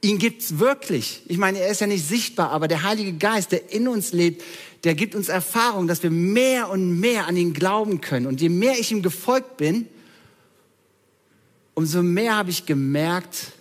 ihn 0.00 0.18
gibt's 0.18 0.58
wirklich. 0.58 1.22
Ich 1.26 1.38
meine, 1.38 1.58
er 1.58 1.70
ist 1.70 1.80
ja 1.80 1.86
nicht 1.86 2.06
sichtbar, 2.06 2.50
aber 2.50 2.68
der 2.68 2.82
Heilige 2.82 3.12
Geist, 3.14 3.52
der 3.52 3.72
in 3.72 3.88
uns 3.88 4.12
lebt, 4.12 4.42
der 4.84 4.94
gibt 4.94 5.14
uns 5.14 5.28
Erfahrung, 5.28 5.86
dass 5.86 6.02
wir 6.02 6.10
mehr 6.10 6.70
und 6.70 7.00
mehr 7.00 7.26
an 7.26 7.36
ihn 7.36 7.52
glauben 7.52 8.00
können. 8.00 8.26
Und 8.26 8.40
je 8.40 8.48
mehr 8.48 8.78
ich 8.78 8.90
ihm 8.90 9.02
gefolgt 9.02 9.58
bin, 9.58 9.86
umso 11.74 12.02
mehr 12.02 12.36
habe 12.36 12.50
ich 12.50 12.66
gemerkt, 12.66 13.52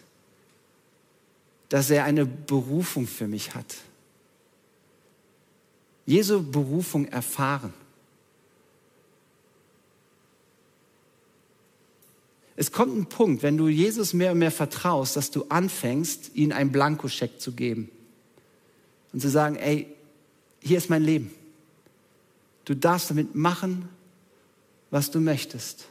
dass 1.68 1.90
er 1.90 2.06
eine 2.06 2.26
Berufung 2.26 3.06
für 3.06 3.28
mich 3.28 3.54
hat. 3.54 3.76
Jesu 6.06 6.42
Berufung 6.42 7.06
erfahren. 7.06 7.74
Es 12.60 12.72
kommt 12.74 12.98
ein 12.98 13.06
Punkt, 13.06 13.42
wenn 13.42 13.56
du 13.56 13.70
Jesus 13.70 14.14
mehr 14.14 14.34
und 14.34 14.40
mehr 14.40 14.52
vertraust, 14.52 15.16
dass 15.16 15.32
du 15.32 15.46
anfängst, 15.48 16.32
ihm 16.34 16.52
einen 16.52 16.74
Blankoscheck 16.74 17.40
zu 17.40 17.54
geben 17.54 17.90
und 19.14 19.22
zu 19.22 19.30
sagen, 19.30 19.56
ey, 19.56 19.88
hier 20.60 20.78
ist 20.78 20.90
mein 20.90 21.02
Leben. 21.02 21.34
Du 22.66 22.76
darfst 22.76 23.12
damit 23.12 23.34
machen, 23.34 23.88
was 24.92 25.10
du 25.10 25.22
möchtest. 25.22 25.86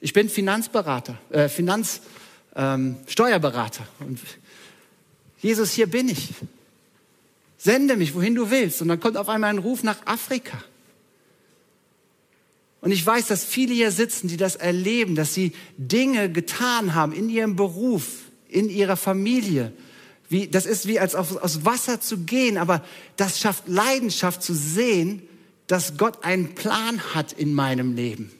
Ich 0.00 0.12
bin 0.12 0.28
Finanzberater, 0.28 1.18
äh, 1.30 1.48
Finanzsteuerberater. 1.48 3.88
Ähm, 4.02 4.08
und 4.08 4.20
Jesus, 5.38 5.72
hier 5.72 5.86
bin 5.86 6.10
ich. 6.10 6.34
Sende 7.56 7.96
mich, 7.96 8.14
wohin 8.14 8.34
du 8.34 8.50
willst. 8.50 8.82
Und 8.82 8.88
dann 8.88 9.00
kommt 9.00 9.16
auf 9.16 9.30
einmal 9.30 9.48
ein 9.48 9.58
Ruf 9.58 9.82
nach 9.82 10.04
Afrika. 10.04 10.62
Und 12.86 12.92
ich 12.92 13.04
weiß, 13.04 13.26
dass 13.26 13.44
viele 13.44 13.74
hier 13.74 13.90
sitzen, 13.90 14.28
die 14.28 14.36
das 14.36 14.54
erleben, 14.54 15.16
dass 15.16 15.34
sie 15.34 15.50
Dinge 15.76 16.30
getan 16.30 16.94
haben 16.94 17.12
in 17.12 17.28
ihrem 17.28 17.56
Beruf, 17.56 18.06
in 18.46 18.70
ihrer 18.70 18.96
Familie, 18.96 19.72
wie, 20.28 20.46
das 20.46 20.66
ist 20.66 20.86
wie 20.86 21.00
als 21.00 21.16
auf, 21.16 21.34
aus 21.42 21.64
Wasser 21.64 22.00
zu 22.00 22.18
gehen, 22.18 22.56
aber 22.56 22.84
das 23.16 23.40
schafft 23.40 23.66
Leidenschaft 23.66 24.40
zu 24.40 24.54
sehen, 24.54 25.22
dass 25.66 25.96
Gott 25.96 26.22
einen 26.22 26.54
Plan 26.54 27.00
hat 27.12 27.32
in 27.32 27.54
meinem 27.54 27.96
Leben. 27.96 28.30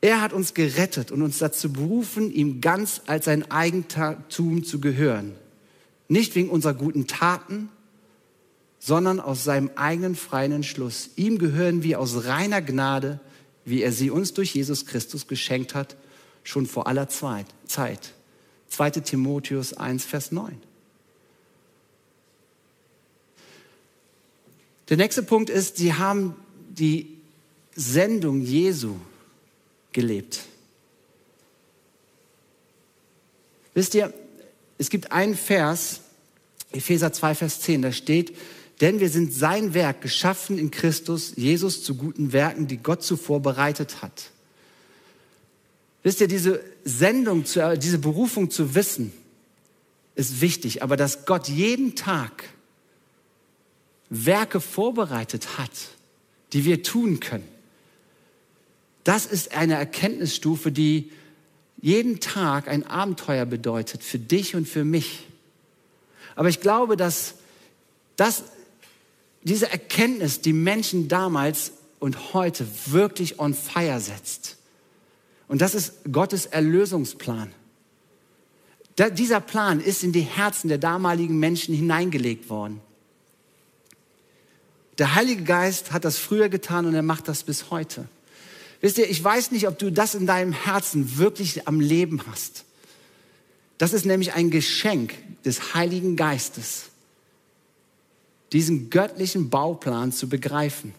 Er 0.00 0.22
hat 0.22 0.32
uns 0.32 0.54
gerettet 0.54 1.10
und 1.10 1.20
uns 1.20 1.36
dazu 1.36 1.70
berufen, 1.74 2.32
ihm 2.32 2.62
ganz 2.62 3.02
als 3.06 3.26
sein 3.26 3.50
Eigentum 3.50 4.64
zu 4.64 4.80
gehören. 4.80 5.34
Nicht 6.08 6.34
wegen 6.36 6.48
unserer 6.48 6.72
guten 6.72 7.06
Taten, 7.06 7.68
sondern 8.86 9.18
aus 9.18 9.42
seinem 9.42 9.72
eigenen 9.74 10.14
freien 10.14 10.52
Entschluss. 10.52 11.10
Ihm 11.16 11.38
gehören 11.38 11.82
wir 11.82 11.98
aus 11.98 12.26
reiner 12.26 12.62
Gnade, 12.62 13.18
wie 13.64 13.82
er 13.82 13.90
sie 13.90 14.10
uns 14.10 14.32
durch 14.32 14.54
Jesus 14.54 14.86
Christus 14.86 15.26
geschenkt 15.26 15.74
hat 15.74 15.96
schon 16.44 16.66
vor 16.66 16.86
aller 16.86 17.08
Zeit. 17.08 17.46
2. 17.66 18.90
Timotheus 18.90 19.72
1, 19.72 20.04
Vers 20.04 20.30
9. 20.30 20.62
Der 24.88 24.96
nächste 24.96 25.24
Punkt 25.24 25.50
ist, 25.50 25.78
sie 25.78 25.94
haben 25.94 26.36
die 26.68 27.18
Sendung 27.74 28.40
Jesu 28.40 28.94
gelebt. 29.90 30.44
Wisst 33.74 33.96
ihr, 33.96 34.14
es 34.78 34.90
gibt 34.90 35.10
einen 35.10 35.34
Vers, 35.34 36.02
Epheser 36.70 37.12
2, 37.12 37.34
Vers 37.34 37.60
10, 37.62 37.82
da 37.82 37.90
steht, 37.90 38.32
denn 38.80 39.00
wir 39.00 39.08
sind 39.08 39.32
sein 39.32 39.74
Werk, 39.74 40.02
geschaffen 40.02 40.58
in 40.58 40.70
Christus, 40.70 41.32
Jesus 41.36 41.82
zu 41.82 41.94
guten 41.94 42.32
Werken, 42.32 42.66
die 42.66 42.76
Gott 42.76 43.02
zuvor 43.02 43.40
bereitet 43.40 44.02
hat. 44.02 44.30
Wisst 46.02 46.20
ihr, 46.20 46.28
diese 46.28 46.62
Sendung, 46.84 47.44
diese 47.78 47.98
Berufung 47.98 48.50
zu 48.50 48.74
wissen, 48.74 49.12
ist 50.14 50.40
wichtig, 50.40 50.82
aber 50.82 50.96
dass 50.96 51.26
Gott 51.26 51.48
jeden 51.48 51.94
Tag 51.96 52.44
Werke 54.08 54.60
vorbereitet 54.60 55.58
hat, 55.58 55.70
die 56.52 56.64
wir 56.64 56.82
tun 56.82 57.20
können, 57.20 57.48
das 59.04 59.26
ist 59.26 59.54
eine 59.54 59.74
Erkenntnisstufe, 59.74 60.72
die 60.72 61.10
jeden 61.80 62.20
Tag 62.20 62.68
ein 62.68 62.84
Abenteuer 62.84 63.44
bedeutet 63.46 64.02
für 64.02 64.18
dich 64.18 64.54
und 64.54 64.68
für 64.68 64.84
mich. 64.84 65.26
Aber 66.34 66.48
ich 66.48 66.60
glaube, 66.60 66.96
dass, 66.96 67.34
dass 68.16 68.44
diese 69.46 69.70
Erkenntnis 69.70 70.40
die 70.40 70.52
Menschen 70.52 71.06
damals 71.06 71.70
und 72.00 72.34
heute 72.34 72.66
wirklich 72.86 73.38
on 73.38 73.54
fire 73.54 74.00
setzt. 74.00 74.56
Und 75.46 75.60
das 75.60 75.76
ist 75.76 75.92
Gottes 76.10 76.46
Erlösungsplan. 76.46 77.52
Da, 78.96 79.08
dieser 79.08 79.40
Plan 79.40 79.80
ist 79.80 80.02
in 80.02 80.10
die 80.10 80.22
Herzen 80.22 80.68
der 80.68 80.78
damaligen 80.78 81.38
Menschen 81.38 81.76
hineingelegt 81.76 82.50
worden. 82.50 82.80
Der 84.98 85.14
Heilige 85.14 85.44
Geist 85.44 85.92
hat 85.92 86.04
das 86.04 86.18
früher 86.18 86.48
getan 86.48 86.86
und 86.86 86.94
er 86.94 87.02
macht 87.02 87.28
das 87.28 87.44
bis 87.44 87.70
heute. 87.70 88.08
Wisst 88.80 88.98
ihr, 88.98 89.08
ich 89.08 89.22
weiß 89.22 89.52
nicht, 89.52 89.68
ob 89.68 89.78
du 89.78 89.92
das 89.92 90.16
in 90.16 90.26
deinem 90.26 90.52
Herzen 90.52 91.18
wirklich 91.18 91.68
am 91.68 91.78
Leben 91.78 92.20
hast. 92.26 92.64
Das 93.78 93.92
ist 93.92 94.06
nämlich 94.06 94.32
ein 94.32 94.50
Geschenk 94.50 95.14
des 95.44 95.74
Heiligen 95.74 96.16
Geistes, 96.16 96.86
diesen 98.52 98.90
göttlichen 98.90 99.50
Bauplan 99.50 100.12
zu 100.12 100.28
begreifen. 100.28 100.94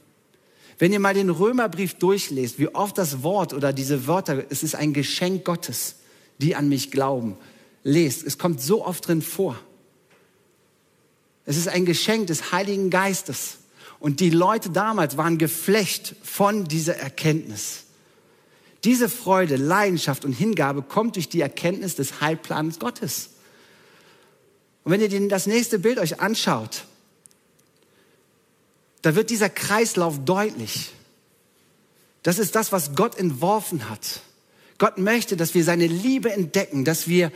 Wenn 0.80 0.94
ihr 0.94 1.00
mal 1.00 1.14
den 1.14 1.30
Römerbrief 1.30 1.96
durchlest, 1.96 2.60
wie 2.60 2.68
oft 2.70 2.98
das 2.98 3.24
Wort 3.24 3.54
oder 3.54 3.74
diese 3.74 4.06
Wörter, 4.08 4.44
es 4.50 4.64
ist 4.64 4.76
ein 4.76 4.94
Geschenk 4.94 5.44
Gottes, 5.44 5.96
die 6.40 6.56
an 6.56 6.70
mich 6.70 6.92
glauben, 6.92 7.36
lest. 7.84 8.24
Es 8.24 8.38
kommt 8.38 8.62
so 8.62 8.86
oft 8.86 9.08
drin 9.08 9.22
vor. 9.22 9.60
Es 11.46 11.58
ist 11.58 11.68
ein 11.68 11.86
Geschenk 11.86 12.28
des 12.28 12.52
Heiligen 12.52 12.90
Geistes. 12.90 13.58
Und 14.00 14.20
die 14.20 14.30
Leute 14.30 14.70
damals 14.70 15.18
waren 15.18 15.38
geflecht 15.38 16.16
von 16.22 16.66
dieser 16.66 16.98
Erkenntnis. 16.98 17.86
Diese 18.84 19.10
Freude, 19.10 19.56
Leidenschaft 19.56 20.24
und 20.26 20.34
Hingabe 20.34 20.84
kommt 20.84 21.16
durch 21.16 21.30
die 21.30 21.42
Erkenntnis 21.42 21.96
des 21.96 22.22
Heilplans 22.22 22.80
Gottes. 22.80 23.32
Und 24.84 24.92
wenn 24.92 25.02
ihr 25.02 25.28
das 25.28 25.48
nächste 25.48 25.80
Bild 25.80 25.98
euch 25.98 26.22
anschaut, 26.22 26.86
da 29.08 29.15
wird 29.15 29.30
dieser 29.30 29.48
Kreislauf 29.48 30.20
deutlich. 30.26 30.91
Das 32.24 32.39
ist 32.39 32.56
das, 32.56 32.74
was 32.74 32.93
Gott 32.93 33.17
entworfen 33.17 33.89
hat. 33.89 34.20
Gott 34.80 34.98
möchte, 34.98 35.38
dass 35.38 35.54
wir 35.54 35.63
seine 35.63 35.88
Liebe 35.88 36.30
entdecken, 36.30 36.84
dass 36.84 37.08
wir 37.08 37.32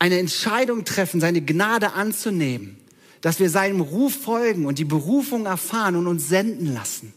eine 0.00 0.18
Entscheidung 0.18 0.84
treffen, 0.84 1.20
seine 1.20 1.40
Gnade 1.40 1.92
anzunehmen, 1.92 2.78
dass 3.20 3.38
wir 3.38 3.48
seinem 3.48 3.80
Ruf 3.80 4.22
folgen 4.24 4.66
und 4.66 4.80
die 4.80 4.84
Berufung 4.84 5.46
erfahren 5.46 5.94
und 5.94 6.08
uns 6.08 6.28
senden 6.28 6.74
lassen. 6.74 7.14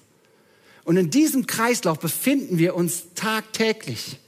Und 0.84 0.98
in 0.98 1.10
diesem 1.10 1.48
Kreislauf 1.48 1.98
befinden 1.98 2.60
wir 2.60 2.76
uns 2.76 3.16
tagtäglich. 3.16 4.20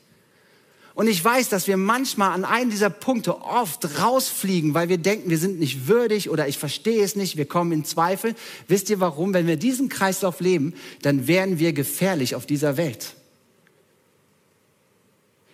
Und 0.99 1.07
ich 1.07 1.23
weiß, 1.23 1.47
dass 1.47 1.65
wir 1.67 1.77
manchmal 1.77 2.31
an 2.31 2.43
einem 2.43 2.71
dieser 2.71 2.89
Punkte 2.89 3.41
oft 3.41 4.01
rausfliegen, 4.01 4.73
weil 4.73 4.89
wir 4.89 4.97
denken, 4.97 5.29
wir 5.29 5.37
sind 5.37 5.57
nicht 5.57 5.87
würdig 5.87 6.29
oder 6.29 6.49
ich 6.49 6.57
verstehe 6.57 7.01
es 7.01 7.15
nicht, 7.15 7.37
wir 7.37 7.45
kommen 7.45 7.71
in 7.71 7.85
Zweifel. 7.85 8.35
Wisst 8.67 8.89
ihr 8.89 8.99
warum? 8.99 9.33
Wenn 9.33 9.47
wir 9.47 9.55
diesen 9.55 9.87
Kreislauf 9.87 10.41
leben, 10.41 10.73
dann 11.01 11.25
wären 11.25 11.57
wir 11.57 11.71
gefährlich 11.71 12.35
auf 12.35 12.45
dieser 12.45 12.75
Welt. 12.75 13.15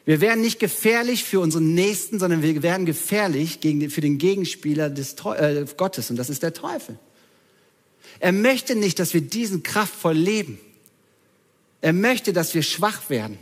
Wir 0.06 0.20
wären 0.20 0.42
nicht 0.42 0.60
gefährlich 0.60 1.24
für 1.24 1.42
unseren 1.42 1.76
Nächsten, 1.76 2.18
sondern 2.18 2.42
wir 2.42 2.64
wären 2.64 2.88
gefährlich 2.88 3.60
gegen, 3.60 3.92
für 3.92 4.02
den 4.02 4.18
Gegenspieler 4.18 4.90
des 4.90 5.14
äh, 5.26 5.64
Gottes 5.78 6.10
und 6.10 6.16
das 6.16 6.32
ist 6.32 6.42
der 6.42 6.56
Teufel. 6.56 6.98
Er 8.20 8.32
möchte 8.32 8.76
nicht, 8.76 8.98
dass 8.98 9.14
wir 9.14 9.22
diesen 9.22 9.62
kraftvoll 9.62 10.18
leben. 10.18 10.58
Er 11.82 11.94
möchte, 11.94 12.34
dass 12.34 12.56
wir 12.56 12.64
schwach 12.64 13.12
werden. 13.12 13.38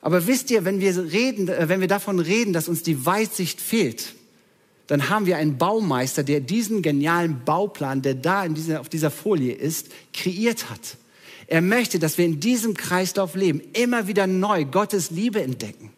Aber 0.00 0.26
wisst 0.26 0.50
ihr, 0.50 0.64
wenn 0.64 0.80
wir 0.80 0.96
reden, 1.12 1.48
äh, 1.48 1.68
wenn 1.68 1.80
wir 1.80 1.88
davon 1.88 2.18
reden, 2.18 2.52
dass 2.52 2.68
uns 2.68 2.82
die 2.82 3.06
Weitsicht 3.06 3.60
fehlt, 3.60 4.14
dann 4.86 5.08
haben 5.08 5.26
wir 5.26 5.36
einen 5.36 5.58
Baumeister, 5.58 6.22
der 6.22 6.40
diesen 6.40 6.82
genialen 6.82 7.44
Bauplan, 7.44 8.02
der 8.02 8.14
da 8.14 8.46
dieser, 8.46 8.80
auf 8.80 8.88
dieser 8.88 9.10
Folie 9.10 9.52
ist, 9.52 9.88
kreiert 10.12 10.70
hat. 10.70 10.96
Er 11.48 11.60
möchte, 11.60 11.98
dass 11.98 12.18
wir 12.18 12.24
in 12.24 12.40
diesem 12.40 12.74
Kreislauf 12.74 13.34
leben, 13.34 13.60
immer 13.72 14.06
wieder 14.06 14.26
neu 14.26 14.64
Gottes 14.64 15.10
Liebe 15.10 15.42
entdecken. 15.42 15.90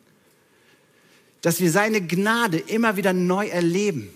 Dass 1.43 1.61
wir 1.61 1.71
seine 1.71 2.01
Gnade 2.01 2.59
immer 2.59 2.97
wieder 2.97 3.13
neu 3.13 3.47
erleben. 3.47 4.11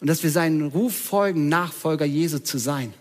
Und 0.00 0.08
dass 0.08 0.22
wir 0.22 0.30
seinen 0.30 0.62
Ruf 0.62 0.96
folgen, 0.96 1.48
Nachfolger 1.48 2.04
Jesu 2.04 2.38
zu 2.38 2.58
sein. 2.58 2.92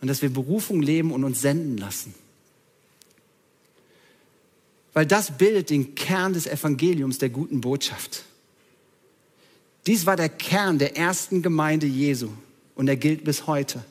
Und 0.00 0.08
dass 0.08 0.22
wir 0.22 0.30
Berufung 0.30 0.82
leben 0.82 1.12
und 1.12 1.24
uns 1.24 1.40
senden 1.40 1.76
lassen. 1.76 2.14
Weil 4.92 5.06
das 5.06 5.38
bildet 5.38 5.70
den 5.70 5.94
Kern 5.94 6.32
des 6.32 6.46
Evangeliums 6.46 7.18
der 7.18 7.30
guten 7.30 7.60
Botschaft. 7.60 8.24
Dies 9.86 10.06
war 10.06 10.16
der 10.16 10.28
Kern 10.28 10.78
der 10.78 10.96
ersten 10.96 11.42
Gemeinde 11.42 11.86
Jesu 11.86 12.30
und 12.74 12.88
er 12.88 12.96
gilt 12.96 13.24
bis 13.24 13.46
heute. 13.46 13.84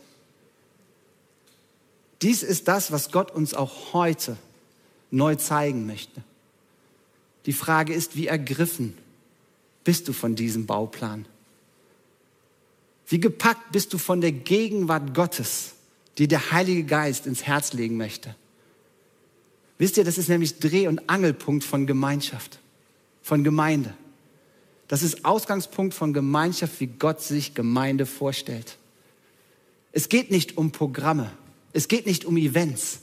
Dies 2.22 2.44
ist 2.44 2.68
das, 2.68 2.92
was 2.92 3.12
Gott 3.12 3.32
uns 3.32 3.54
auch 3.54 3.94
heute 3.94 4.38
neu 5.10 5.36
zeigen 5.36 5.88
möchte. 5.88 6.22
Die 7.46 7.54
Frage 7.54 7.94
ist, 7.94 8.16
wie 8.16 8.28
ergriffen 8.28 8.98
bist 9.84 10.08
du 10.08 10.14
von 10.14 10.36
diesem 10.36 10.66
Bauplan? 10.66 11.26
Wie 13.08 13.20
gepackt 13.20 13.72
bist 13.72 13.94
du 13.94 13.98
von 13.98 14.22
der 14.22 14.34
Gegenwart 14.34 15.16
Gottes, 15.16 15.74
die 16.18 16.28
der 16.28 16.52
Heilige 16.52 16.84
Geist 16.84 17.26
ins 17.26 17.44
Herz 17.44 17.74
legen 17.74 17.98
möchte? 17.98 18.36
Wisst 19.80 19.98
ihr, 19.98 20.04
das 20.04 20.18
ist 20.18 20.28
nämlich 20.28 20.60
Dreh- 20.60 20.88
und 20.88 21.10
Angelpunkt 21.10 21.64
von 21.64 21.88
Gemeinschaft, 21.88 22.60
von 23.24 23.44
Gemeinde. 23.44 23.96
Das 24.90 25.04
ist 25.04 25.24
Ausgangspunkt 25.24 25.94
von 25.94 26.14
Gemeinschaft, 26.14 26.80
wie 26.82 26.88
Gott 26.88 27.22
sich 27.22 27.56
Gemeinde 27.56 28.06
vorstellt. 28.06 28.78
Es 29.94 30.10
geht 30.10 30.32
nicht 30.32 30.58
um 30.58 30.72
Programme, 30.72 31.32
es 31.72 31.88
geht 31.88 32.06
nicht 32.06 32.26
um 32.26 32.36
Events, 32.36 33.00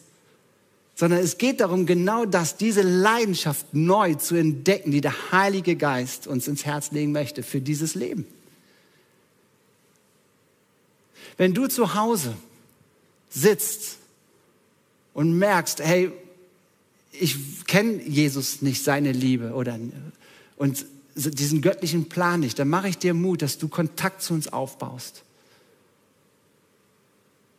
sondern 0.95 1.21
es 1.21 1.39
geht 1.39 1.61
darum, 1.61 1.87
genau 1.87 2.27
das, 2.27 2.59
diese 2.59 2.83
Leidenschaft 2.83 3.73
neu 3.73 4.15
zu 4.15 4.35
entdecken, 4.35 4.91
die 4.91 5.01
der 5.01 5.33
Heilige 5.33 5.77
Geist 5.77 6.27
uns 6.27 6.47
ins 6.47 6.67
Herz 6.67 6.91
legen 6.91 7.13
möchte 7.13 7.43
für 7.43 7.63
dieses 7.63 7.95
Leben. 7.95 8.27
Wenn 11.39 11.55
du 11.55 11.69
zu 11.69 11.95
Hause 11.95 12.37
sitzt 13.31 13.97
und 15.15 15.39
merkst, 15.39 15.81
hey, 15.81 16.13
ich 17.21 17.67
kenne 17.67 18.03
Jesus 18.03 18.63
nicht, 18.63 18.83
seine 18.83 19.13
Liebe 19.13 19.53
oder 19.53 19.79
und 20.57 20.87
diesen 21.15 21.63
göttlichen 21.63 22.09
Plan 22.09 22.41
nicht, 22.41 22.59
dann 22.59 22.69
mache 22.69 22.89
ich 22.89 22.99
dir 22.99 23.15
Mut, 23.15 23.43
dass 23.43 23.59
du 23.59 23.69
Kontakt 23.69 24.23
zu 24.23 24.35
uns 24.35 24.53
aufbaust. 24.53 25.23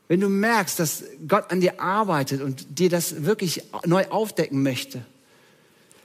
Wenn 0.07 0.21
du 0.21 0.29
merkst, 0.29 0.79
dass 0.79 1.03
Gott 1.27 1.51
an 1.51 1.59
dir 1.59 1.81
arbeitet 1.81 2.41
und 2.41 2.79
dir 2.79 2.89
das 2.89 3.25
wirklich 3.25 3.63
neu 3.85 4.05
aufdecken 4.07 4.63
möchte, 4.63 5.03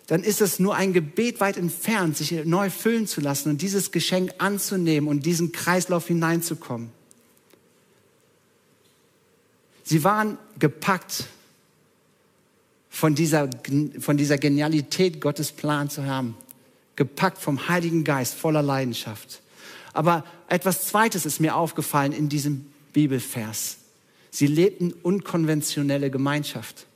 dann 0.08 0.24
ist 0.24 0.40
es 0.40 0.58
nur 0.58 0.74
ein 0.74 0.92
Gebet 0.92 1.40
weit 1.40 1.56
entfernt, 1.56 2.16
sich 2.16 2.32
neu 2.44 2.70
füllen 2.70 3.06
zu 3.06 3.20
lassen 3.20 3.50
und 3.50 3.62
dieses 3.62 3.92
Geschenk 3.92 4.32
anzunehmen 4.38 5.08
und 5.08 5.24
diesen 5.24 5.52
Kreislauf 5.52 6.08
hineinzukommen. 6.08 6.90
Sie 9.84 10.04
waren 10.04 10.38
gepackt 10.58 11.26
von 12.92 13.14
dieser, 13.14 13.48
von 14.00 14.18
dieser 14.18 14.37
Genialität 14.37 15.20
Gottes 15.20 15.50
Plan 15.50 15.88
zu 15.88 16.05
haben. 16.05 16.37
Gepackt 16.94 17.38
vom 17.38 17.66
Heiligen 17.66 18.05
Geist, 18.05 18.35
voller 18.35 18.62
Leidenschaft. 18.62 19.40
Aber 19.94 20.24
etwas 20.46 20.87
Zweites 20.87 21.24
ist 21.24 21.40
mir 21.40 21.57
aufgefallen 21.57 22.12
in 22.12 22.28
diesem 22.28 22.70
Bibelvers. 22.92 23.78
Sie 24.31 24.46
lebten 24.46 24.92
unkonventionelle 24.92 26.11
Gemeinschaft. 26.11 26.87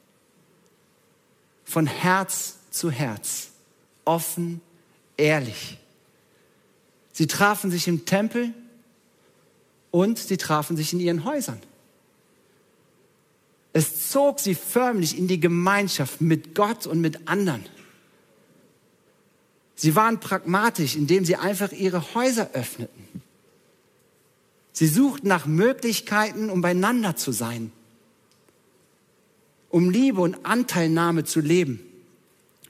Von 1.64 1.86
Herz 1.86 2.56
zu 2.70 2.90
Herz. 2.90 3.48
Offen, 4.04 4.60
ehrlich. 5.16 5.78
Sie 7.12 7.26
trafen 7.26 7.70
sich 7.70 7.88
im 7.88 8.04
Tempel 8.04 8.52
und 9.90 10.18
sie 10.18 10.36
trafen 10.36 10.76
sich 10.76 10.92
in 10.92 11.00
ihren 11.00 11.24
Häusern. 11.24 11.60
Es 13.76 14.08
zog 14.08 14.40
sie 14.40 14.54
förmlich 14.54 15.18
in 15.18 15.28
die 15.28 15.38
Gemeinschaft 15.38 16.22
mit 16.22 16.54
Gott 16.54 16.86
und 16.86 16.98
mit 17.02 17.28
anderen. 17.28 17.62
Sie 19.74 19.94
waren 19.94 20.18
pragmatisch, 20.18 20.96
indem 20.96 21.26
sie 21.26 21.36
einfach 21.36 21.72
ihre 21.72 22.14
Häuser 22.14 22.52
öffneten. 22.54 23.20
Sie 24.72 24.86
suchten 24.86 25.28
nach 25.28 25.44
Möglichkeiten, 25.44 26.48
um 26.48 26.62
beieinander 26.62 27.16
zu 27.16 27.32
sein, 27.32 27.70
um 29.68 29.90
Liebe 29.90 30.22
und 30.22 30.46
Anteilnahme 30.46 31.24
zu 31.24 31.40
leben, 31.40 31.80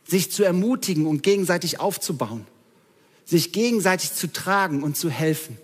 sich 0.08 0.32
zu 0.32 0.42
ermutigen 0.42 1.06
und 1.06 1.22
gegenseitig 1.22 1.78
aufzubauen, 1.78 2.48
sich 3.24 3.52
gegenseitig 3.52 4.12
zu 4.12 4.32
tragen 4.32 4.82
und 4.82 4.96
zu 4.96 5.08
helfen. 5.08 5.56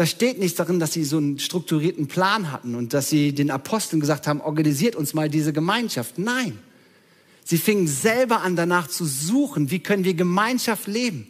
Da 0.00 0.06
steht 0.06 0.38
nichts 0.38 0.56
darin, 0.56 0.80
dass 0.80 0.94
sie 0.94 1.04
so 1.04 1.18
einen 1.18 1.38
strukturierten 1.38 2.08
Plan 2.08 2.50
hatten 2.50 2.74
und 2.74 2.94
dass 2.94 3.10
sie 3.10 3.34
den 3.34 3.50
Aposteln 3.50 4.00
gesagt 4.00 4.26
haben, 4.26 4.40
organisiert 4.40 4.96
uns 4.96 5.12
mal 5.12 5.28
diese 5.28 5.52
Gemeinschaft. 5.52 6.16
Nein. 6.16 6.58
Sie 7.44 7.58
fingen 7.58 7.86
selber 7.86 8.40
an, 8.40 8.56
danach 8.56 8.88
zu 8.88 9.04
suchen, 9.04 9.70
wie 9.70 9.80
können 9.80 10.04
wir 10.04 10.14
Gemeinschaft 10.14 10.86
leben. 10.86 11.26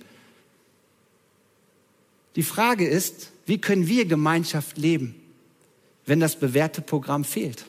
Die 2.36 2.44
Frage 2.44 2.86
ist, 2.86 3.32
wie 3.44 3.60
können 3.60 3.88
wir 3.88 4.04
Gemeinschaft 4.04 4.78
leben, 4.78 5.16
wenn 6.06 6.20
das 6.20 6.38
bewährte 6.38 6.80
Programm 6.80 7.24
fehlt? 7.24 7.66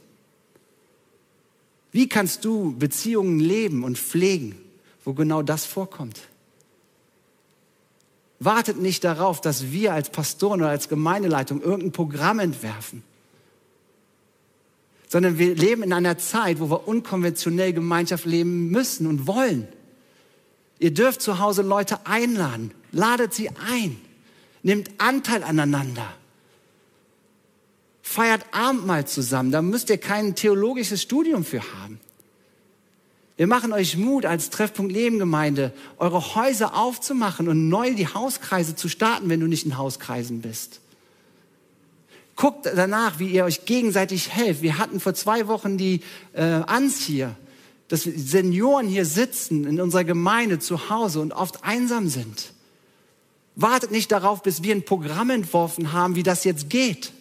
Wie 1.91 2.07
kannst 2.07 2.45
du 2.45 2.77
Beziehungen 2.77 3.39
leben 3.39 3.83
und 3.83 3.97
pflegen, 3.97 4.55
wo 5.03 5.13
genau 5.13 5.41
das 5.41 5.65
vorkommt? 5.65 6.19
Wartet 8.43 8.77
nicht 8.82 9.04
darauf, 9.04 9.39
dass 9.39 9.71
wir 9.71 9.93
als 9.93 10.10
Pastoren 10.10 10.62
oder 10.62 10.71
als 10.71 10.89
Gemeindeleitung 10.89 11.62
irgendein 11.62 11.91
Programm 11.91 12.39
entwerfen, 12.39 13.04
sondern 15.08 15.38
wir 15.38 15.54
leben 15.54 15.84
in 15.84 15.93
einer 15.93 16.17
Zeit, 16.17 16.60
wo 16.60 16.71
wir 16.71 16.88
unkonventionell 16.88 17.71
Gemeinschaft 17.71 18.25
leben 18.25 18.69
müssen 18.71 19.06
und 19.06 19.27
wollen. 19.27 19.67
Ihr 20.80 20.91
dürft 20.91 21.21
zu 21.21 21.38
Hause 21.38 21.62
Leute 21.62 22.08
einladen, 22.08 22.71
ladet 22.91 23.36
sie 23.36 23.49
ein, 23.69 24.01
nehmt 24.63 24.89
Anteil 24.97 25.43
aneinander, 25.43 26.12
feiert 28.01 28.43
Abendmahl 28.54 29.06
zusammen, 29.06 29.51
da 29.51 29.62
müsst 29.62 29.91
ihr 29.91 29.99
kein 29.99 30.34
theologisches 30.34 30.99
Studium 31.04 31.45
für 31.45 31.62
haben. 31.62 31.99
Wir 33.41 33.47
machen 33.47 33.73
euch 33.73 33.97
Mut 33.97 34.27
als 34.27 34.51
Treffpunkt 34.51 34.91
Lebengemeinde, 34.91 35.73
eure 35.97 36.36
Häuser 36.36 36.75
aufzumachen 36.75 37.47
und 37.47 37.69
neu 37.69 37.95
die 37.95 38.08
Hauskreise 38.08 38.75
zu 38.75 38.88
starten, 38.88 39.30
wenn 39.30 39.39
du 39.39 39.47
nicht 39.47 39.65
in 39.65 39.80
Hauskreisen 39.80 40.41
bist. 40.41 40.80
Guckt 42.36 42.67
danach, 42.67 43.17
wie 43.17 43.30
ihr 43.30 43.43
euch 43.43 43.65
gegenseitig 43.65 44.32
helft. 44.32 44.62
Wir 44.62 44.77
hatten 44.77 44.99
vor 44.99 45.15
zwei 45.15 45.47
Wochen 45.47 45.80
die 45.80 46.01
äh, 46.34 46.43
Ans 46.43 46.99
hier, 46.99 47.36
dass 47.88 48.04
Senioren 48.04 48.88
hier 48.88 49.06
sitzen 49.06 49.65
in 49.65 49.82
unserer 49.82 50.04
Gemeinde 50.04 50.60
zu 50.60 50.91
Hause 50.91 51.19
und 51.19 51.34
oft 51.34 51.63
einsam 51.63 52.10
sind. 52.10 52.54
Wartet 53.56 53.89
nicht 53.89 54.12
darauf, 54.12 54.43
bis 54.43 54.62
wir 54.62 54.75
ein 54.75 54.86
Programm 54.86 55.32
entworfen 55.32 55.93
haben, 55.93 56.13
wie 56.13 56.21
das 56.21 56.43
jetzt 56.43 56.69
geht. 56.69 57.12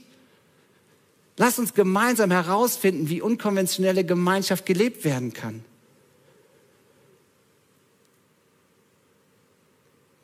Lasst 1.39 1.59
uns 1.59 1.73
gemeinsam 1.73 2.31
herausfinden, 2.31 3.09
wie 3.09 3.23
unkonventionelle 3.23 4.05
Gemeinschaft 4.05 4.67
gelebt 4.67 5.07
werden 5.07 5.33
kann. 5.33 5.65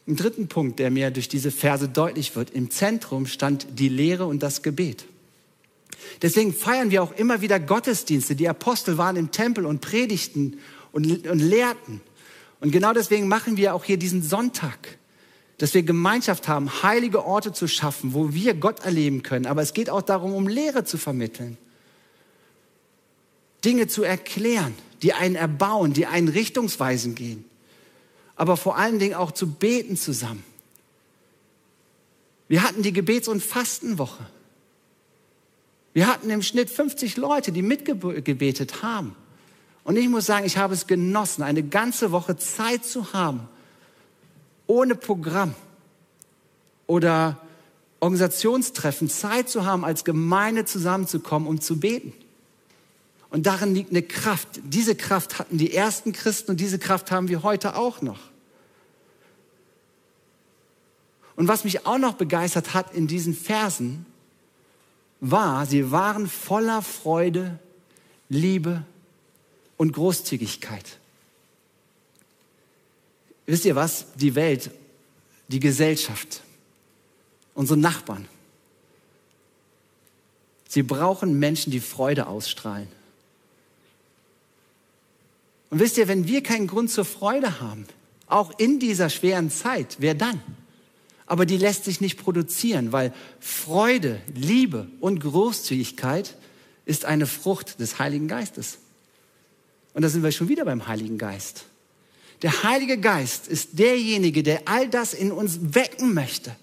Ein 0.08 0.16
dritten 0.16 0.48
Punkt, 0.48 0.78
der 0.78 0.90
mir 0.90 1.10
durch 1.10 1.28
diese 1.28 1.50
Verse 1.50 1.88
deutlich 1.88 2.36
wird. 2.36 2.50
Im 2.50 2.70
Zentrum 2.70 3.26
stand 3.26 3.66
die 3.72 3.88
Lehre 3.88 4.26
und 4.26 4.42
das 4.42 4.62
Gebet. 4.62 5.04
Deswegen 6.22 6.54
feiern 6.54 6.90
wir 6.90 7.02
auch 7.02 7.12
immer 7.12 7.40
wieder 7.40 7.58
Gottesdienste. 7.58 8.36
Die 8.36 8.48
Apostel 8.48 8.98
waren 8.98 9.16
im 9.16 9.32
Tempel 9.32 9.66
und 9.66 9.80
predigten 9.80 10.58
und, 10.92 11.26
und 11.26 11.40
lehrten. 11.40 12.00
Und 12.60 12.70
genau 12.70 12.92
deswegen 12.92 13.26
machen 13.26 13.56
wir 13.56 13.74
auch 13.74 13.84
hier 13.84 13.96
diesen 13.96 14.22
Sonntag, 14.22 14.98
dass 15.58 15.74
wir 15.74 15.82
Gemeinschaft 15.82 16.46
haben, 16.48 16.82
heilige 16.82 17.24
Orte 17.24 17.52
zu 17.52 17.66
schaffen, 17.66 18.14
wo 18.14 18.32
wir 18.32 18.54
Gott 18.54 18.80
erleben 18.80 19.22
können. 19.22 19.46
Aber 19.46 19.62
es 19.62 19.74
geht 19.74 19.90
auch 19.90 20.02
darum, 20.02 20.34
um 20.34 20.46
Lehre 20.46 20.84
zu 20.84 20.98
vermitteln. 20.98 21.58
Dinge 23.64 23.88
zu 23.88 24.04
erklären, 24.04 24.74
die 25.02 25.12
einen 25.12 25.34
erbauen, 25.34 25.92
die 25.92 26.06
einen 26.06 26.28
richtungsweisen 26.28 27.16
gehen. 27.16 27.44
Aber 28.36 28.56
vor 28.56 28.76
allen 28.76 28.98
Dingen 28.98 29.14
auch 29.14 29.32
zu 29.32 29.50
beten 29.50 29.96
zusammen. 29.96 30.44
Wir 32.48 32.62
hatten 32.62 32.82
die 32.82 32.92
Gebets- 32.92 33.28
und 33.28 33.42
Fastenwoche. 33.42 34.24
Wir 35.94 36.06
hatten 36.06 36.28
im 36.30 36.42
Schnitt 36.42 36.70
50 36.70 37.16
Leute, 37.16 37.52
die 37.52 37.62
mitgebetet 37.62 38.82
haben. 38.82 39.16
Und 39.82 39.96
ich 39.96 40.08
muss 40.08 40.26
sagen, 40.26 40.44
ich 40.44 40.58
habe 40.58 40.74
es 40.74 40.86
genossen, 40.86 41.42
eine 41.42 41.62
ganze 41.62 42.12
Woche 42.12 42.36
Zeit 42.36 42.84
zu 42.84 43.12
haben, 43.12 43.48
ohne 44.66 44.94
Programm 44.94 45.54
oder 46.86 47.40
Organisationstreffen, 48.00 49.08
Zeit 49.08 49.48
zu 49.48 49.64
haben, 49.64 49.84
als 49.84 50.04
Gemeinde 50.04 50.64
zusammenzukommen, 50.64 51.48
um 51.48 51.60
zu 51.60 51.80
beten. 51.80 52.12
Und 53.30 53.46
darin 53.46 53.74
liegt 53.74 53.90
eine 53.90 54.02
Kraft. 54.02 54.60
Diese 54.62 54.94
Kraft 54.94 55.38
hatten 55.38 55.58
die 55.58 55.74
ersten 55.74 56.12
Christen 56.12 56.52
und 56.52 56.60
diese 56.60 56.78
Kraft 56.78 57.10
haben 57.10 57.28
wir 57.28 57.42
heute 57.42 57.76
auch 57.76 58.02
noch. 58.02 58.20
Und 61.34 61.48
was 61.48 61.64
mich 61.64 61.84
auch 61.86 61.98
noch 61.98 62.14
begeistert 62.14 62.72
hat 62.72 62.94
in 62.94 63.06
diesen 63.06 63.34
Versen, 63.34 64.06
war, 65.20 65.66
sie 65.66 65.90
waren 65.90 66.28
voller 66.28 66.82
Freude, 66.82 67.58
Liebe 68.28 68.84
und 69.76 69.92
Großzügigkeit. 69.92 70.98
Wisst 73.46 73.64
ihr 73.64 73.76
was? 73.76 74.06
Die 74.14 74.34
Welt, 74.34 74.70
die 75.48 75.60
Gesellschaft, 75.60 76.42
unsere 77.54 77.78
Nachbarn, 77.78 78.26
sie 80.68 80.82
brauchen 80.82 81.38
Menschen, 81.38 81.70
die 81.70 81.80
Freude 81.80 82.26
ausstrahlen. 82.26 82.88
Und 85.70 85.80
wisst 85.80 85.98
ihr, 85.98 86.08
wenn 86.08 86.26
wir 86.26 86.42
keinen 86.42 86.66
Grund 86.66 86.90
zur 86.90 87.04
Freude 87.04 87.60
haben, 87.60 87.86
auch 88.26 88.58
in 88.58 88.78
dieser 88.78 89.10
schweren 89.10 89.50
Zeit, 89.50 89.96
wer 89.98 90.14
dann? 90.14 90.40
aber 91.26 91.44
die 91.44 91.58
lässt 91.58 91.84
sich 91.84 92.00
nicht 92.00 92.18
produzieren, 92.18 92.92
weil 92.92 93.12
Freude, 93.40 94.20
Liebe 94.34 94.88
und 95.00 95.20
Großzügigkeit 95.20 96.36
ist 96.84 97.04
eine 97.04 97.26
Frucht 97.26 97.80
des 97.80 97.98
Heiligen 97.98 98.28
Geistes. 98.28 98.78
Und 99.92 100.02
da 100.02 100.08
sind 100.08 100.22
wir 100.22 100.30
schon 100.30 100.48
wieder 100.48 100.64
beim 100.64 100.86
Heiligen 100.86 101.18
Geist. 101.18 101.64
Der 102.42 102.62
Heilige 102.62 102.98
Geist 102.98 103.48
ist 103.48 103.78
derjenige, 103.78 104.42
der 104.42 104.62
all 104.66 104.88
das 104.88 105.14
in 105.14 105.32
uns 105.32 105.74
wecken 105.74 106.14
möchte. 106.14 106.54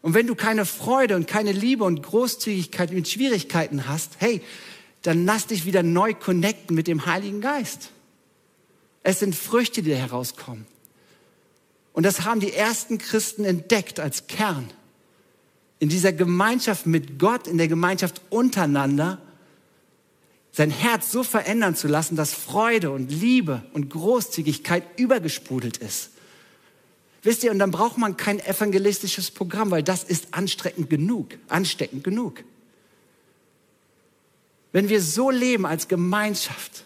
Und 0.00 0.14
wenn 0.14 0.26
du 0.26 0.34
keine 0.34 0.64
Freude 0.64 1.14
und 1.14 1.28
keine 1.28 1.52
Liebe 1.52 1.84
und 1.84 2.02
Großzügigkeit 2.02 2.90
mit 2.90 3.08
Schwierigkeiten 3.08 3.86
hast, 3.86 4.14
hey, 4.18 4.40
dann 5.02 5.24
lass 5.24 5.48
dich 5.48 5.66
wieder 5.66 5.82
neu 5.82 6.14
connecten 6.14 6.74
mit 6.74 6.86
dem 6.86 7.06
Heiligen 7.06 7.40
Geist. 7.40 7.90
Es 9.02 9.18
sind 9.18 9.34
Früchte, 9.34 9.82
die 9.82 9.94
herauskommen. 9.94 10.66
Und 11.92 12.04
das 12.04 12.24
haben 12.24 12.40
die 12.40 12.52
ersten 12.52 12.98
Christen 12.98 13.44
entdeckt 13.44 14.00
als 14.00 14.26
Kern. 14.26 14.70
In 15.78 15.88
dieser 15.88 16.12
Gemeinschaft 16.12 16.86
mit 16.86 17.18
Gott, 17.18 17.46
in 17.46 17.58
der 17.58 17.68
Gemeinschaft 17.68 18.20
untereinander, 18.30 19.20
sein 20.52 20.70
Herz 20.70 21.10
so 21.10 21.22
verändern 21.22 21.74
zu 21.74 21.88
lassen, 21.88 22.14
dass 22.14 22.34
Freude 22.34 22.90
und 22.90 23.10
Liebe 23.10 23.62
und 23.72 23.90
Großzügigkeit 23.90 24.84
übergesprudelt 24.96 25.78
ist. 25.78 26.10
Wisst 27.22 27.42
ihr, 27.44 27.50
und 27.50 27.58
dann 27.58 27.70
braucht 27.70 27.98
man 27.98 28.16
kein 28.16 28.40
evangelistisches 28.40 29.30
Programm, 29.30 29.70
weil 29.70 29.82
das 29.82 30.04
ist 30.04 30.28
anstrengend 30.32 30.90
genug, 30.90 31.28
ansteckend 31.48 32.04
genug. 32.04 32.44
Wenn 34.72 34.88
wir 34.88 35.02
so 35.02 35.30
leben 35.30 35.66
als 35.66 35.86
Gemeinschaft, 35.88 36.84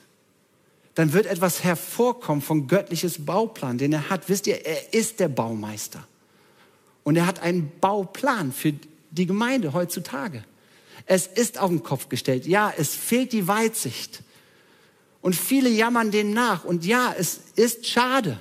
dann 0.94 1.12
wird 1.12 1.26
etwas 1.26 1.62
hervorkommen 1.62 2.42
von 2.42 2.66
göttliches 2.66 3.24
Bauplan, 3.24 3.78
den 3.78 3.92
er 3.92 4.10
hat. 4.10 4.28
Wisst 4.28 4.46
ihr, 4.46 4.64
er 4.66 4.94
ist 4.94 5.20
der 5.20 5.28
Baumeister. 5.28 6.06
Und 7.04 7.16
er 7.16 7.26
hat 7.26 7.40
einen 7.40 7.70
Bauplan 7.80 8.52
für 8.52 8.74
die 9.10 9.26
Gemeinde 9.26 9.72
heutzutage. 9.72 10.42
Es 11.04 11.26
ist 11.26 11.58
auf 11.58 11.70
den 11.70 11.82
Kopf 11.82 12.08
gestellt. 12.08 12.46
Ja, 12.46 12.72
es 12.76 12.94
fehlt 12.94 13.32
die 13.32 13.46
Weitsicht. 13.46 14.22
Und 15.20 15.36
viele 15.36 15.68
jammern 15.68 16.10
dem 16.10 16.32
nach. 16.32 16.64
Und 16.64 16.84
ja, 16.84 17.14
es 17.16 17.40
ist 17.54 17.86
schade. 17.86 18.40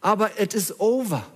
Aber 0.00 0.40
it 0.40 0.54
is 0.54 0.80
over. 0.80 1.26